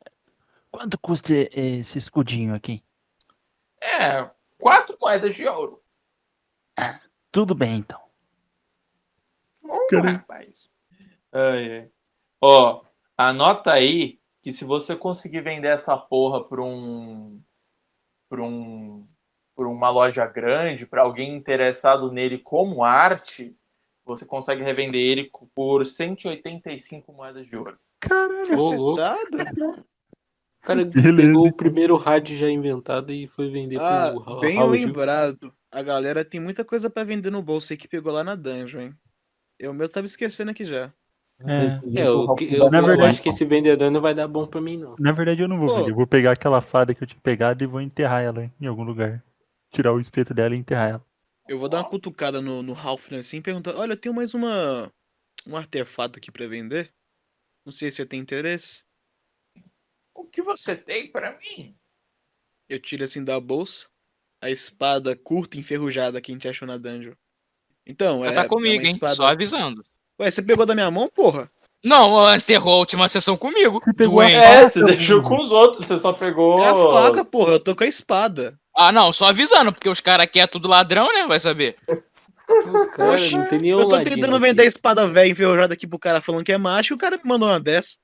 quanto 0.70 1.00
custa 1.00 1.32
esse 1.34 1.98
escudinho 1.98 2.54
aqui? 2.54 2.84
É, 3.82 4.30
quatro 4.58 4.98
moedas 5.00 5.34
de 5.34 5.48
ouro. 5.48 5.82
Tudo 7.34 7.54
bem, 7.56 7.78
então. 7.78 8.00
Cara. 9.90 10.12
rapaz. 10.12 10.70
Ai, 11.32 11.80
ai. 11.80 11.90
Ó, 12.42 12.82
anota 13.18 13.72
aí 13.74 14.20
que 14.42 14.54
se 14.54 14.64
você 14.64 14.96
conseguir 14.96 15.42
vender 15.42 15.70
essa 15.70 15.98
porra 15.98 16.44
pra 16.44 16.62
um. 16.62 17.42
pra 18.30 18.42
um. 18.44 19.06
pra 19.56 19.68
uma 19.68 19.90
loja 19.90 20.26
grande, 20.28 20.86
pra 20.86 21.02
alguém 21.02 21.36
interessado 21.36 22.12
nele 22.12 22.38
como 22.38 22.84
arte, 22.84 23.56
você 24.06 24.26
consegue 24.26 24.64
revender 24.64 25.02
ele 25.02 25.32
por 25.56 25.84
185 25.86 27.12
moedas 27.14 27.48
de 27.48 27.56
ouro. 27.58 27.78
Caralho, 28.00 28.60
Ô, 28.60 28.72
louco. 28.74 28.98
tá? 29.02 29.18
O 30.62 30.66
cara 30.66 30.86
Beleza. 30.86 31.18
pegou 31.18 31.48
o 31.48 31.54
primeiro 31.54 31.98
rádio 31.98 32.38
já 32.38 32.50
inventado 32.50 33.12
e 33.12 33.28
foi 33.28 33.50
vender 33.50 33.80
Ah, 33.82 34.12
pro 34.14 34.40
bem 34.40 34.62
lembrado. 34.70 35.54
A 35.74 35.82
galera 35.82 36.24
tem 36.24 36.40
muita 36.40 36.64
coisa 36.64 36.88
pra 36.90 37.04
vender 37.04 37.32
no 37.32 37.42
bolso 37.42 37.74
aí 37.74 37.78
que 37.78 37.88
pegou 37.88 38.14
lá 38.14 38.24
na 38.24 38.36
dungeon, 38.36 38.80
hein? 38.82 38.98
Eu 39.58 39.74
mesmo 39.74 39.92
tava 39.92 40.06
esquecendo 40.06 40.52
aqui 40.52 40.64
já. 40.64 40.94
É, 41.40 41.66
É, 41.66 41.82
eu, 42.06 42.28
eu, 42.40 42.70
Na 42.70 42.78
eu 42.80 42.86
verdade- 42.86 43.04
acho 43.10 43.22
que 43.24 43.30
esse 43.30 43.44
vendedor 43.44 43.90
não 43.90 44.00
vai 44.00 44.14
dar 44.14 44.28
bom 44.28 44.46
pra 44.46 44.62
mim, 44.62 44.78
não. 44.78 44.96
na 45.00 45.12
verdade 45.12 45.42
eu 45.42 45.48
não 45.48 45.58
vou 45.60 45.76
vender. 45.76 45.90
Eu 45.92 45.96
vou 45.96 46.06
pegar 46.06 46.32
aquela 46.34 46.62
fada 46.62 46.94
que 46.94 47.04
eu 47.04 47.08
tinha 47.08 47.20
pegado 47.20 47.64
e 47.64 47.68
vou 47.68 47.82
enterrar 47.82 48.22
ela 48.22 48.52
em 48.62 48.68
algum 48.68 48.84
lugar. 48.84 49.24
Tirar 49.72 49.92
o 49.94 50.00
espeto 50.00 50.32
dela 50.34 50.56
e 50.56 50.60
enterrar 50.60 50.90
ela. 50.92 51.06
Eu 51.50 51.58
vou 51.58 51.68
dar 51.68 51.80
uma 51.80 51.90
cutucada 51.90 52.40
no, 52.40 52.62
no 52.62 52.74
Ralph 52.74 53.10
né, 53.10 53.18
assim 53.18 53.38
e 53.38 53.42
perguntar: 53.42 53.76
Olha, 53.76 53.94
eu 53.94 53.98
tenho 53.98 54.14
mais 54.14 54.36
uma. 54.36 54.92
um 55.48 55.58
artefato 55.58 56.20
aqui 56.20 56.32
pra 56.32 56.48
vender. 56.48 56.94
Não 57.66 57.72
sei 57.72 57.90
se 57.90 57.98
você 57.98 58.06
tem 58.06 58.20
interesse. 58.20 58.84
O 60.14 60.24
que 60.26 60.42
você 60.44 60.76
tem 60.76 61.12
pra 61.12 61.36
mim? 61.40 61.76
Eu 62.70 62.80
tiro 62.80 63.04
assim 63.04 63.24
da 63.24 63.40
bolsa 63.40 63.90
a 64.44 64.50
espada 64.50 65.16
curta 65.16 65.58
e 65.58 65.62
enferrujada 65.62 66.20
que 66.22 66.32
a 66.32 66.36
gente 66.36 66.48
achou 66.48 66.68
na 66.68 66.78
dungeon. 66.78 67.14
Então, 67.86 68.24
é. 68.26 68.32
Tá 68.32 68.44
é 68.44 68.48
comigo, 68.48 68.76
uma 68.82 68.84
hein? 68.84 68.92
espada- 68.94 69.16
Só 69.16 69.28
avisando. 69.28 69.84
Ué, 70.20 70.30
você 70.30 70.42
pegou 70.42 70.66
da 70.66 70.76
minha 70.76 70.92
mão, 70.92 71.10
porra? 71.10 71.50
Não, 71.84 72.34
encerrou 72.34 72.76
a 72.76 72.78
última 72.78 73.10
sessão 73.10 73.36
comigo. 73.36 73.82
Você 73.84 73.94
pegou 73.94 74.22
a 74.22 74.30
É, 74.30 74.70
você 74.70 74.84
deixou 74.84 75.22
com 75.22 75.42
os 75.42 75.52
outros, 75.52 75.86
você 75.86 76.00
só 76.00 76.14
pegou. 76.14 76.60
É 76.60 76.70
a 76.70 76.76
faca, 76.76 77.26
porra. 77.26 77.54
Eu 77.54 77.60
tô 77.60 77.76
com 77.76 77.84
a 77.84 77.88
espada. 77.88 78.58
Ah, 78.76 78.92
não, 78.92 79.12
só 79.12 79.26
avisando, 79.26 79.72
porque 79.74 79.90
os 79.90 80.00
caras 80.00 80.24
aqui 80.24 80.40
é 80.40 80.48
tudo 80.48 80.68
ladrão, 80.68 81.12
né? 81.14 81.28
Vai 81.28 81.40
saber. 81.40 81.76
Oxe, 83.14 83.38
não 83.38 83.48
tem 83.48 83.60
nenhum 83.60 83.80
Eu 83.80 83.88
tô 83.88 83.98
tentando 84.04 84.36
aqui. 84.36 84.46
vender 84.46 84.64
a 84.64 84.66
espada 84.66 85.08
velha 85.08 85.30
enferrujada 85.30 85.74
aqui 85.74 85.88
pro 85.88 86.00
cara 86.00 86.22
falando 86.22 86.44
que 86.44 86.52
é 86.52 86.58
macho 86.58 86.94
e 86.94 86.96
o 86.96 86.98
cara 86.98 87.18
me 87.18 87.24
mandou 87.26 87.48
uma 87.50 87.60
dessa. 87.60 87.98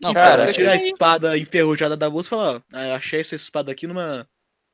Não, 0.00 0.14
Cara, 0.14 0.44
pra 0.44 0.52
tirar 0.52 0.72
a 0.72 0.76
espada 0.76 1.36
enferrujada 1.38 1.96
da 1.96 2.08
bolsa 2.08 2.28
e 2.28 2.30
falar, 2.30 2.56
ó, 2.56 2.60
ah, 2.72 2.94
achei 2.94 3.20
essa 3.20 3.34
espada 3.34 3.72
aqui 3.72 3.86
numa 3.86 4.26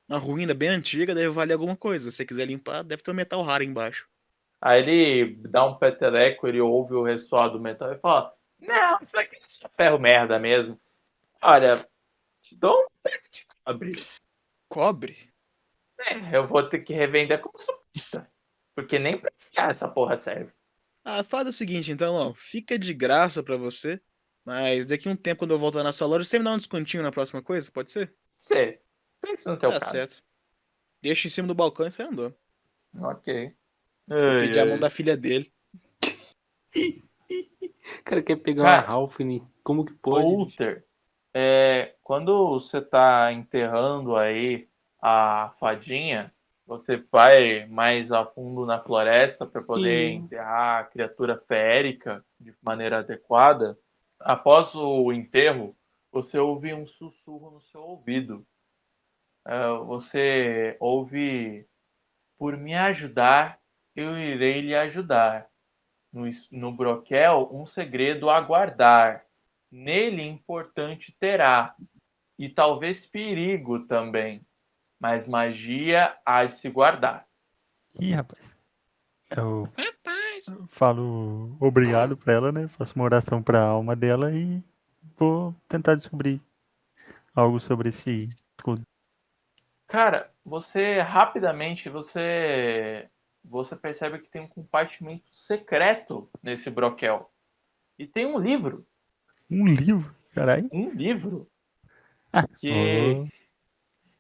uma 0.09 0.19
ruína 0.19 0.55
bem 0.55 0.69
antiga, 0.69 1.15
deve 1.15 1.31
valer 1.31 1.55
alguma 1.55 1.77
coisa. 1.77 2.11
Se 2.11 2.17
você 2.17 2.25
quiser 2.25 2.47
limpar, 2.47 2.83
deve 2.83 3.03
ter 3.03 3.11
um 3.11 3.15
metal 3.15 3.43
raro 3.43 3.65
embaixo. 3.65 4.09
Aí 4.61 4.81
ele 4.81 5.37
dá 5.49 5.65
um 5.67 5.77
peteleco, 5.77 6.47
ele 6.47 6.61
ouve 6.61 6.95
o 6.95 7.03
ressoar 7.03 7.51
do 7.51 7.61
metal 7.61 7.93
e 7.93 7.99
fala: 7.99 8.35
Não, 8.59 8.99
isso 9.01 9.19
aqui 9.19 9.37
é 9.37 9.41
só 9.45 9.69
ferro 9.77 9.99
merda 9.99 10.39
mesmo. 10.39 10.81
Olha, 11.43 11.87
te 12.41 12.57
dou 12.57 12.75
um 12.75 12.87
pedaço 13.03 13.31
de 13.31 13.47
cobre. 13.65 14.07
Cobre? 14.69 15.35
É, 15.99 16.37
eu 16.37 16.47
vou 16.47 16.63
ter 16.63 16.81
que 16.81 16.93
revender 16.93 17.41
como 17.41 17.59
suposta. 17.59 18.31
Porque 18.75 18.99
nem 18.99 19.19
pra 19.19 19.31
criar 19.51 19.71
essa 19.71 19.89
porra 19.89 20.17
serve. 20.17 20.53
Ah, 21.05 21.23
faz 21.23 21.47
o 21.47 21.53
seguinte, 21.53 21.93
então, 21.93 22.15
ó, 22.15 22.35
fica 22.35 22.79
de 22.79 22.95
graça 22.95 23.43
pra 23.43 23.59
você, 23.59 24.01
mas 24.43 24.87
daqui 24.87 25.07
a 25.07 25.13
um 25.13 25.17
tempo, 25.17 25.41
quando 25.41 25.51
eu 25.53 25.59
voltar 25.59 25.83
na 25.83 25.93
sua 25.93 26.07
loja, 26.07 26.25
você 26.25 26.39
me 26.39 26.45
dá 26.45 26.53
um 26.53 26.59
descontinho 26.59 27.03
na 27.03 27.13
próxima 27.13 27.43
coisa, 27.43 27.71
pode 27.71 27.91
ser? 27.93 28.15
Você, 28.39 28.81
pensa 29.25 29.51
no 29.51 29.57
teu 29.57 29.71
tá 29.71 29.81
caso. 29.81 29.91
certo. 29.91 30.23
Deixa 31.03 31.27
em 31.27 31.31
cima 31.31 31.49
do 31.49 31.55
balcão 31.55 31.87
e 31.87 31.91
você 31.91 32.03
andou. 32.03 32.35
Ok. 32.99 33.55
Pedir 34.09 34.61
a 34.61 34.67
mão 34.67 34.79
da 34.79 34.91
filha 34.91 35.17
dele. 35.17 35.51
O 36.75 36.75
cara 38.05 38.23
quer 38.23 38.37
pegar 38.37 38.63
Cara, 38.63 38.81
uma 38.81 38.87
Ralphine. 38.87 39.47
Como 39.63 39.85
que 39.85 39.95
pode? 39.95 40.27
Walter, 40.27 40.85
é, 41.33 41.95
quando 42.03 42.49
você 42.51 42.81
tá 42.81 43.33
enterrando 43.33 44.15
aí 44.15 44.69
a 45.01 45.53
fadinha, 45.59 46.33
você 46.67 46.97
vai 46.97 47.67
mais 47.67 48.13
a 48.13 48.25
fundo 48.25 48.65
na 48.65 48.81
floresta 48.81 49.45
para 49.47 49.63
poder 49.63 50.11
Sim. 50.11 50.17
enterrar 50.17 50.81
a 50.81 50.85
criatura 50.85 51.43
feérica 51.47 52.25
de 52.39 52.55
maneira 52.63 52.99
adequada. 52.99 53.79
Após 54.21 54.75
o 54.75 55.13
enterro, 55.13 55.77
você 56.11 56.39
ouve 56.39 56.73
um 56.73 56.87
sussurro 56.87 57.51
no 57.51 57.61
seu 57.61 57.83
ouvido. 57.83 58.47
É, 59.47 59.69
você 59.85 60.77
ouve: 60.81 61.67
Por 62.39 62.57
me 62.57 62.75
ajudar, 62.75 63.59
eu 63.95 64.17
irei 64.19 64.61
lhe 64.61 64.75
ajudar. 64.75 65.49
No, 66.13 66.25
no 66.51 66.73
broquel, 66.73 67.49
um 67.53 67.67
segredo 67.67 68.31
a 68.31 68.41
guardar 68.41 69.25
nele 69.71 70.23
importante 70.23 71.17
terá, 71.19 71.75
e 72.39 72.49
talvez 72.49 73.05
perigo 73.05 73.81
também, 73.87 74.47
mas 75.01 75.27
magia 75.27 76.17
há 76.25 76.45
de 76.45 76.57
se 76.57 76.71
guardar. 76.71 77.27
Ih, 78.01 78.13
rapaz. 78.13 78.55
Eu 79.31 80.69
falo 80.69 81.57
obrigado 81.59 82.17
pra 82.17 82.33
ela, 82.33 82.53
né? 82.53 82.69
Faço 82.69 82.95
uma 82.95 83.05
oração 83.05 83.43
pra 83.43 83.63
alma 83.63 83.97
dela 83.97 84.33
e 84.33 84.63
vou 85.17 85.55
tentar 85.69 85.95
descobrir 85.95 86.41
algo 87.35 87.59
sobre 87.59 87.89
esse. 87.89 88.29
Cara, 89.95 90.29
você 90.45 90.99
rapidamente 90.99 91.89
você 91.89 93.09
você 93.45 93.77
percebe 93.77 94.19
que 94.19 94.29
tem 94.29 94.43
um 94.43 94.49
compartimento 94.49 95.25
secreto 95.31 96.29
nesse 96.43 96.69
broquel. 96.69 97.31
E 97.97 98.05
tem 98.05 98.27
um 98.27 98.37
livro, 98.37 98.85
Um 99.49 99.65
livro, 99.65 100.13
caralho. 100.33 100.69
um 100.73 100.91
livro 100.91 101.49
Ah, 102.33 102.45
que 102.45 102.73
oh, 102.73 103.29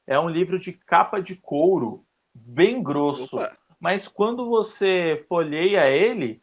é 0.06 0.16
um 0.16 0.28
livro 0.28 0.60
de 0.60 0.72
capa 0.72 1.20
de 1.20 1.34
couro, 1.34 2.06
bem 2.32 2.80
grosso. 2.80 3.34
Opa, 3.34 3.58
mas 3.80 4.06
quando 4.06 4.48
você 4.48 5.26
folheia 5.28 5.90
ele, 5.90 6.40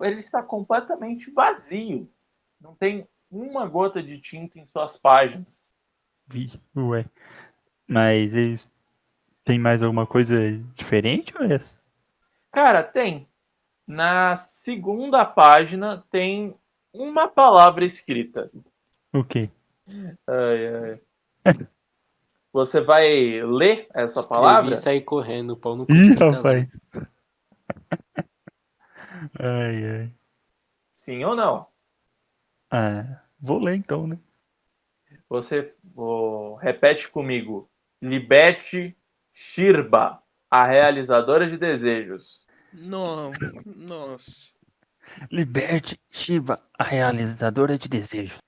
ele 0.00 0.18
está 0.18 0.42
completamente 0.42 1.30
vazio. 1.30 2.10
Não 2.58 2.74
tem 2.74 3.06
uma 3.30 3.66
gota 3.66 4.02
de 4.02 4.18
tinta 4.18 4.58
em 4.58 4.64
suas 4.64 4.96
páginas. 4.96 5.70
vi, 6.26 6.58
ué. 6.74 7.04
Mas 7.90 8.32
eles 8.32 8.68
tem 9.44 9.58
mais 9.58 9.82
alguma 9.82 10.06
coisa 10.06 10.56
diferente 10.76 11.36
ou 11.36 11.44
é 11.44 11.54
essa? 11.54 11.74
Cara, 12.52 12.84
tem. 12.84 13.26
Na 13.84 14.36
segunda 14.36 15.24
página 15.24 16.04
tem 16.08 16.54
uma 16.92 17.26
palavra 17.26 17.84
escrita. 17.84 18.48
O 19.12 19.24
quê? 19.24 19.50
Ai, 20.24 20.68
ai. 20.68 21.00
Você 22.52 22.80
vai 22.80 23.42
ler 23.42 23.88
essa 23.92 24.20
Escrevi 24.20 24.40
palavra? 24.40 24.74
E 24.74 24.76
sair 24.76 25.00
correndo, 25.00 25.50
o 25.54 25.56
pau 25.56 25.74
no 25.74 25.84
cu. 25.84 25.92
Ih, 25.92 26.14
rapaz. 26.14 26.68
Ai, 29.38 29.84
ai. 29.84 30.12
Sim 30.94 31.24
ou 31.24 31.36
não? 31.36 31.66
Ah, 32.70 33.20
vou 33.38 33.58
ler 33.58 33.74
então, 33.74 34.06
né? 34.06 34.18
Você 35.28 35.74
ó, 35.94 36.54
repete 36.54 37.08
comigo. 37.08 37.70
Libete 38.02 38.96
Shirba, 39.32 40.22
a 40.50 40.66
realizadora 40.66 41.48
de 41.48 41.58
desejos. 41.58 42.46
não, 42.72 43.32
nossa. 43.64 44.54
Liberte 45.30 46.00
Shiva, 46.10 46.60
a 46.78 46.84
realizadora 46.84 47.76
de 47.76 47.88
desejos. 47.88 48.38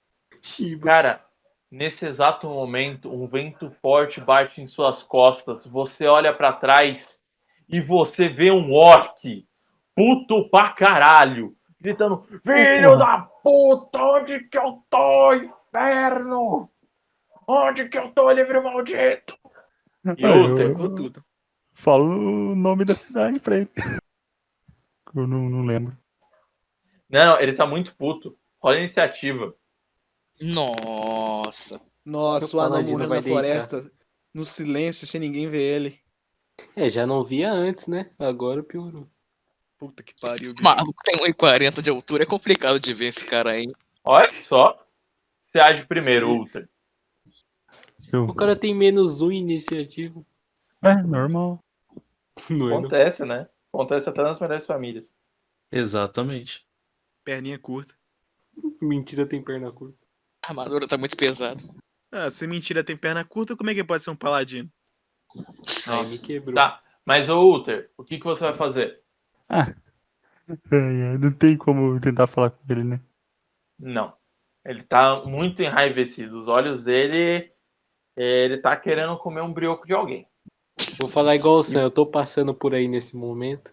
Shiba. 0.41 0.93
Cara, 0.93 1.25
nesse 1.71 2.07
exato 2.07 2.49
momento, 2.49 3.13
um 3.13 3.27
vento 3.27 3.71
forte 3.83 4.21
bate 4.21 4.63
em 4.63 4.67
suas 4.67 5.03
costas. 5.03 5.67
Você 5.67 6.07
olha 6.07 6.33
pra 6.33 6.53
trás 6.53 7.21
e 7.69 7.81
você 7.81 8.29
vê 8.29 8.51
um 8.51 8.73
orc 8.73 9.47
puto 9.95 10.49
pra 10.51 10.71
caralho, 10.71 11.57
gritando: 11.81 12.27
Filho 12.43 12.97
da 12.97 13.19
puta, 13.43 14.03
onde 14.03 14.41
que 14.45 14.59
eu 14.59 14.83
tô, 14.89 15.35
inferno? 15.35 16.71
Onde 17.47 17.89
que 17.89 17.99
eu 17.99 18.09
tô, 18.13 18.31
livre 18.31 18.61
maldito? 18.61 19.37
E 20.05 20.11
Uther, 20.27 20.67
eu- 20.67 20.75
Pegou 20.75 20.95
tudo. 20.95 21.25
Fala 21.75 22.05
o 22.05 22.55
nome 22.55 22.85
da 22.85 22.95
cidade 22.95 23.41
pra 23.41 23.57
ele. 23.57 23.71
Eu 25.15 25.27
não, 25.27 25.49
não 25.51 25.63
lembro. 25.65 25.95
Não, 27.09 27.39
ele 27.39 27.53
tá 27.53 27.67
muito 27.67 27.95
puto. 27.97 28.35
Rola 28.59 28.77
a 28.77 28.79
iniciativa. 28.79 29.55
Nossa. 30.41 31.81
Nossa, 32.05 32.57
o 32.57 32.61
anão 32.61 32.83
vai 32.97 33.07
na 33.07 33.21
deitar. 33.21 33.23
floresta, 33.23 33.93
no 34.33 34.45
silêncio, 34.45 35.07
sem 35.07 35.21
ninguém 35.21 35.49
ver 35.49 35.61
ele. 35.61 36.01
É, 36.75 36.89
já 36.89 37.07
não 37.07 37.23
via 37.23 37.53
antes, 37.53 37.87
né? 37.87 38.11
Agora 38.19 38.63
piorou. 38.63 39.07
Puta 39.79 40.03
que 40.03 40.15
pariu, 40.19 40.53
bicho. 40.53 40.65
Maluco 40.65 41.03
tem 41.05 41.17
1,40 41.27 41.83
de 41.83 41.91
altura, 41.91 42.23
é 42.23 42.27
complicado 42.27 42.81
de 42.81 42.95
ver 42.95 43.07
esse 43.09 43.25
cara 43.25 43.51
aí. 43.53 43.71
Olha 44.05 44.33
só. 44.33 44.83
Você 45.43 45.61
age 45.61 45.85
primeiro, 45.85 46.31
Uther. 46.41 46.69
Eu... 48.13 48.25
O 48.27 48.35
cara 48.35 48.55
tem 48.55 48.75
menos 48.75 49.23
um 49.23 49.33
em 49.33 49.39
iniciativa. 49.39 50.23
É, 50.83 51.03
normal. 51.03 51.59
Não 52.51 52.67
é, 52.67 52.71
não? 52.71 52.79
Acontece, 52.79 53.25
né? 53.25 53.49
Acontece 53.73 54.09
até 54.09 54.23
nas 54.23 54.39
melhores 54.39 54.67
famílias. 54.67 55.13
Exatamente. 55.71 56.67
Perninha 57.25 57.59
curta. 57.59 57.95
Mentira 58.81 59.27
tem 59.27 59.43
perna 59.43 59.73
curta. 59.73 59.97
A 60.45 60.51
armadura 60.51 60.87
tá 60.87 60.99
muito 60.99 61.17
pesada. 61.17 61.63
Ah, 62.11 62.31
se 62.31 62.47
mentira 62.47 62.85
tem 62.85 62.97
perna 62.97 63.25
curta, 63.25 63.57
como 63.57 63.71
é 63.71 63.75
que 63.75 63.83
pode 63.83 64.03
ser 64.03 64.11
um 64.11 64.17
paladino? 64.17 64.71
Aí 65.87 66.07
me 66.09 66.19
quebrou. 66.19 66.55
Tá, 66.55 66.83
mas 67.07 67.31
ô 67.31 67.41
Uther, 67.55 67.91
o 67.97 68.05
que, 68.05 68.19
que 68.19 68.25
você 68.25 68.45
vai 68.45 68.57
fazer? 68.57 69.01
Ah. 69.49 69.75
É, 70.71 70.77
é, 70.77 71.19
não 71.19 71.33
tem 71.33 71.57
como 71.57 71.99
tentar 72.01 72.27
falar 72.27 72.51
com 72.51 72.61
ele, 72.69 72.83
né? 72.83 73.01
Não. 73.79 74.13
Ele 74.65 74.83
tá 74.83 75.23
muito 75.25 75.63
enraivecido. 75.63 76.43
Os 76.43 76.49
olhos 76.49 76.83
dele. 76.83 77.52
Ele 78.17 78.59
tá 78.59 78.77
querendo 78.77 79.17
comer 79.19 79.43
um 79.43 79.53
brioco 79.53 79.87
de 79.87 79.93
alguém. 79.93 80.27
Vou 81.01 81.09
falar 81.09 81.35
igual 81.35 81.57
o 81.57 81.63
Sam, 81.63 81.83
eu 81.83 81.91
tô 81.91 82.07
passando 82.07 82.55
por 82.55 82.75
aí 82.75 82.89
nesse 82.89 83.15
momento. 83.17 83.73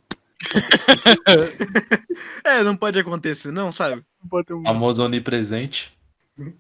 É, 2.44 2.64
não 2.64 2.76
pode 2.76 2.98
acontecer, 3.00 3.52
não, 3.52 3.72
sabe? 3.72 4.04
Um... 4.52 4.64
Famoso 4.64 5.04
onipresente. 5.04 5.98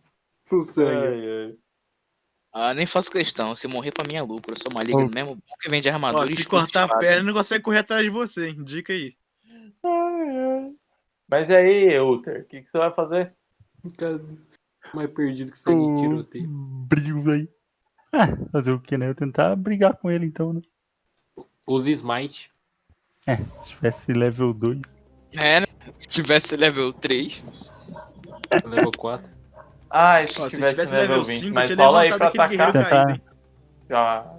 O 0.51 0.63
Sam. 0.63 1.53
Ah, 2.51 2.73
nem 2.73 2.87
faço 2.87 3.11
questão. 3.11 3.53
Se 3.53 3.67
morrer 3.67 3.91
pra 3.91 4.03
mim 4.07 4.15
é 4.15 4.21
lucro. 4.23 4.51
Eu 4.51 4.57
sou 4.57 4.73
maligno 4.73 5.05
Oh. 5.05 5.09
mesmo. 5.13 5.35
Bom 5.35 5.55
que 5.59 5.69
vende 5.69 5.87
armadura. 5.87 6.23
Ó, 6.23 6.27
se 6.27 6.43
cortar 6.43 6.85
a 6.85 6.97
perna, 6.97 7.21
não 7.21 7.33
consegue 7.33 7.63
correr 7.63 7.77
atrás 7.77 8.01
de 8.03 8.09
você, 8.09 8.49
hein? 8.49 8.63
Dica 8.63 8.91
aí. 8.91 9.15
Mas 11.29 11.49
e 11.51 11.55
aí, 11.55 11.99
Uther, 11.99 12.41
o 12.41 12.45
que, 12.45 12.63
que 12.63 12.67
você 12.71 12.79
vai 12.79 12.91
fazer? 12.91 13.31
Mais 14.91 15.11
perdido 15.11 15.51
que 15.51 15.59
sangue 15.59 15.95
de 15.95 16.01
tiroteio. 16.01 16.47
brilho 16.49 17.29
aí. 17.31 17.47
Ah, 18.12 18.28
fazer 18.52 18.72
o 18.72 18.80
que, 18.80 18.98
né? 18.98 19.08
Eu 19.10 19.15
tentar 19.15 19.56
brigar 19.56 19.95
com 19.95 20.10
ele 20.10 20.26
então, 20.26 20.54
né? 20.54 20.62
Use 21.67 21.91
Smite. 21.91 22.52
É, 23.28 23.38
se 23.60 23.69
tivesse 23.69 24.12
level 24.13 24.54
2. 24.54 24.82
É, 25.38 25.60
né? 25.62 25.67
Se 26.00 26.08
tivesse 26.08 26.56
level 26.56 26.91
3. 26.93 27.43
Level 28.65 28.91
4. 28.98 29.30
Ah, 29.91 30.24
se, 30.24 30.41
Ó, 30.41 30.50
se 30.50 30.56
tivesse, 30.56 30.74
tivesse 30.76 30.93
level 30.93 31.10
level 31.17 31.24
20, 31.26 31.39
5, 31.39 31.48
eu 31.48 31.54
mas 31.54 31.69
tinha 31.69 31.86
rola 31.86 32.02
aí 32.02 32.10
levantado 32.10 32.32
pra 32.34 32.45
aquele 32.45 32.62
atacar. 32.62 32.89
caído, 32.89 33.12
hein? 33.12 33.22
Já... 33.89 34.34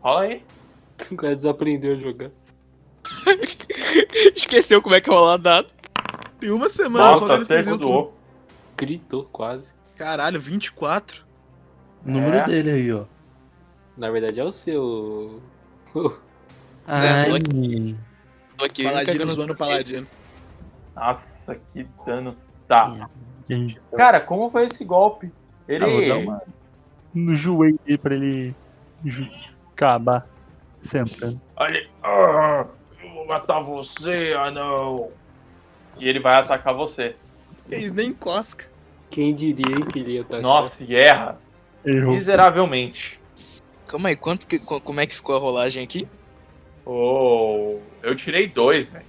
Rola 0.00 0.20
aí. 0.22 0.42
O 1.10 1.16
cara 1.16 1.36
desaprendeu 1.36 1.92
a 1.94 1.96
jogar. 1.96 2.30
Esqueceu 4.36 4.80
como 4.80 4.94
é 4.94 5.00
que 5.00 5.10
rola 5.10 5.38
dado. 5.38 5.72
Tem 6.40 6.50
uma 6.50 6.68
semana 6.68 7.04
só 7.04 7.12
Nossa, 7.12 7.26
que 7.26 7.32
eles 7.32 7.48
fizeram 7.48 7.78
tudo. 7.78 8.12
Gritou 8.76 9.24
quase. 9.32 9.66
Caralho, 9.96 10.40
24? 10.40 11.24
O 12.04 12.10
número 12.10 12.36
É. 12.36 12.44
dele 12.44 12.70
aí, 12.70 12.92
ó. 12.92 13.04
Na 13.96 14.10
verdade 14.10 14.40
é 14.40 14.44
o 14.44 14.52
seu. 14.52 15.40
Ai, 16.86 17.28
Tô 18.56 18.64
aqui. 18.64 18.84
Paladino 18.84 19.32
zoando 19.32 19.52
o 19.52 19.56
paladino. 19.56 20.06
Nossa, 20.94 21.54
que 21.54 21.86
dano. 22.04 22.36
Tá. 22.68 23.08
Gente, 23.48 23.80
Cara, 23.96 24.20
como 24.20 24.50
foi 24.50 24.64
esse 24.64 24.84
golpe? 24.84 25.30
Ele. 25.68 25.84
ah, 25.84 25.88
vou 25.88 26.06
dar 26.06 26.16
uma 26.16 26.42
no 27.16 27.34
joelho 27.34 27.78
pra 28.00 28.14
ele 28.14 28.54
acabar 29.72 30.28
sentando. 30.82 31.40
Olha. 31.56 31.88
Ah, 32.02 32.66
eu 33.02 33.10
vou 33.10 33.26
matar 33.26 33.58
você, 33.60 34.34
anão. 34.38 35.10
E 35.98 36.06
ele 36.06 36.20
vai 36.20 36.36
atacar 36.36 36.74
você. 36.74 37.16
Eles 37.70 37.90
nem 37.90 38.12
cosca. 38.12 38.66
Quem 39.10 39.34
diria 39.34 39.86
que 39.90 39.98
ele 39.98 40.12
ia 40.12 40.20
estar 40.20 40.40
Nossa, 40.40 40.84
e 40.84 40.94
erra. 40.94 41.38
Errou. 41.84 42.12
Miseravelmente. 42.12 43.18
Calma 43.86 44.08
aí, 44.08 44.16
quanto 44.16 44.46
que, 44.46 44.58
co- 44.58 44.80
como 44.80 45.00
é 45.00 45.06
que 45.06 45.14
ficou 45.14 45.36
a 45.36 45.38
rolagem 45.38 45.82
aqui? 45.84 46.06
Oh, 46.84 47.78
eu 48.02 48.14
tirei 48.16 48.46
dois, 48.48 48.84
velho. 48.88 49.04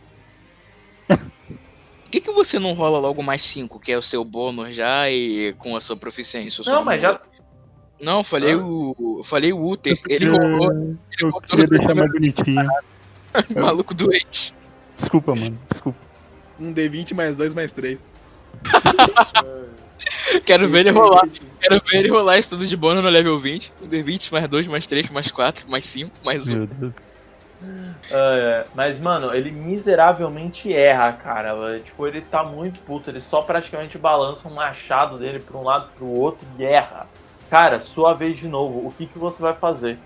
Por 1.07 2.11
que, 2.11 2.21
que 2.21 2.31
você 2.31 2.57
não 2.57 2.73
rola 2.73 2.99
logo 2.99 3.21
mais 3.21 3.41
5, 3.41 3.79
que 3.79 3.91
é 3.91 3.97
o 3.97 4.01
seu 4.01 4.23
bônus 4.23 4.75
já 4.75 5.09
e 5.09 5.53
com 5.57 5.75
a 5.75 5.81
sua 5.81 5.97
proficiência? 5.97 6.63
Não, 6.65 6.83
mas 6.83 7.01
já. 7.01 7.19
Não, 7.99 8.19
eu 8.19 8.23
falei 8.23 8.53
Hã? 8.53 8.63
o. 8.63 9.17
eu 9.19 9.23
falei 9.23 9.51
o 9.51 9.65
Uther. 9.67 9.97
Ele 10.07 10.27
rolou, 10.29 10.71
Eu 11.19 11.31
botou 11.31 11.41
queria 11.49 11.65
no 11.65 11.69
deixar 11.69 11.95
mais 11.95 12.11
bonitinho. 12.11 12.67
maluco 13.55 13.93
doente. 13.93 14.53
Desculpa, 14.95 15.35
mano. 15.35 15.59
Desculpa. 15.69 15.99
Um 16.59 16.71
D20 16.71 17.13
mais 17.13 17.37
2 17.37 17.53
mais 17.53 17.71
3. 17.71 17.99
Quero 20.45 20.69
ver 20.69 20.79
ele 20.87 20.91
rolar. 20.91 21.27
Quero 21.59 21.81
ver 21.85 21.97
ele 21.97 22.09
rolar 22.09 22.37
isso 22.37 22.49
tudo 22.49 22.65
de 22.65 22.77
bônus 22.77 23.03
no 23.03 23.09
level 23.09 23.37
20. 23.39 23.73
Um 23.81 23.87
D20, 23.87 24.31
mais 24.31 24.47
2, 24.47 24.67
mais 24.67 24.87
3, 24.87 25.09
mais 25.09 25.31
4, 25.31 25.69
mais 25.69 25.85
5, 25.85 26.11
mais 26.23 26.51
1. 26.51 26.55
Meu 26.55 26.67
Deus. 26.67 26.95
É, 28.11 28.65
mas, 28.75 28.99
mano, 28.99 29.33
ele 29.33 29.51
miseravelmente 29.51 30.71
erra, 30.71 31.11
cara. 31.13 31.79
Tipo, 31.79 32.07
ele 32.07 32.21
tá 32.21 32.43
muito 32.43 32.79
puto. 32.81 33.09
Ele 33.09 33.19
só 33.19 33.41
praticamente 33.41 33.97
balança 33.97 34.47
um 34.47 34.53
machado 34.53 35.17
dele 35.17 35.39
pra 35.39 35.57
um 35.57 35.63
lado 35.63 35.89
pro 35.97 36.05
outro 36.05 36.47
e 36.57 36.63
erra. 36.63 37.07
Cara, 37.49 37.79
sua 37.79 38.13
vez 38.13 38.37
de 38.37 38.47
novo. 38.47 38.87
O 38.87 38.91
que, 38.91 39.05
que 39.05 39.17
você 39.17 39.41
vai 39.41 39.53
fazer? 39.53 39.97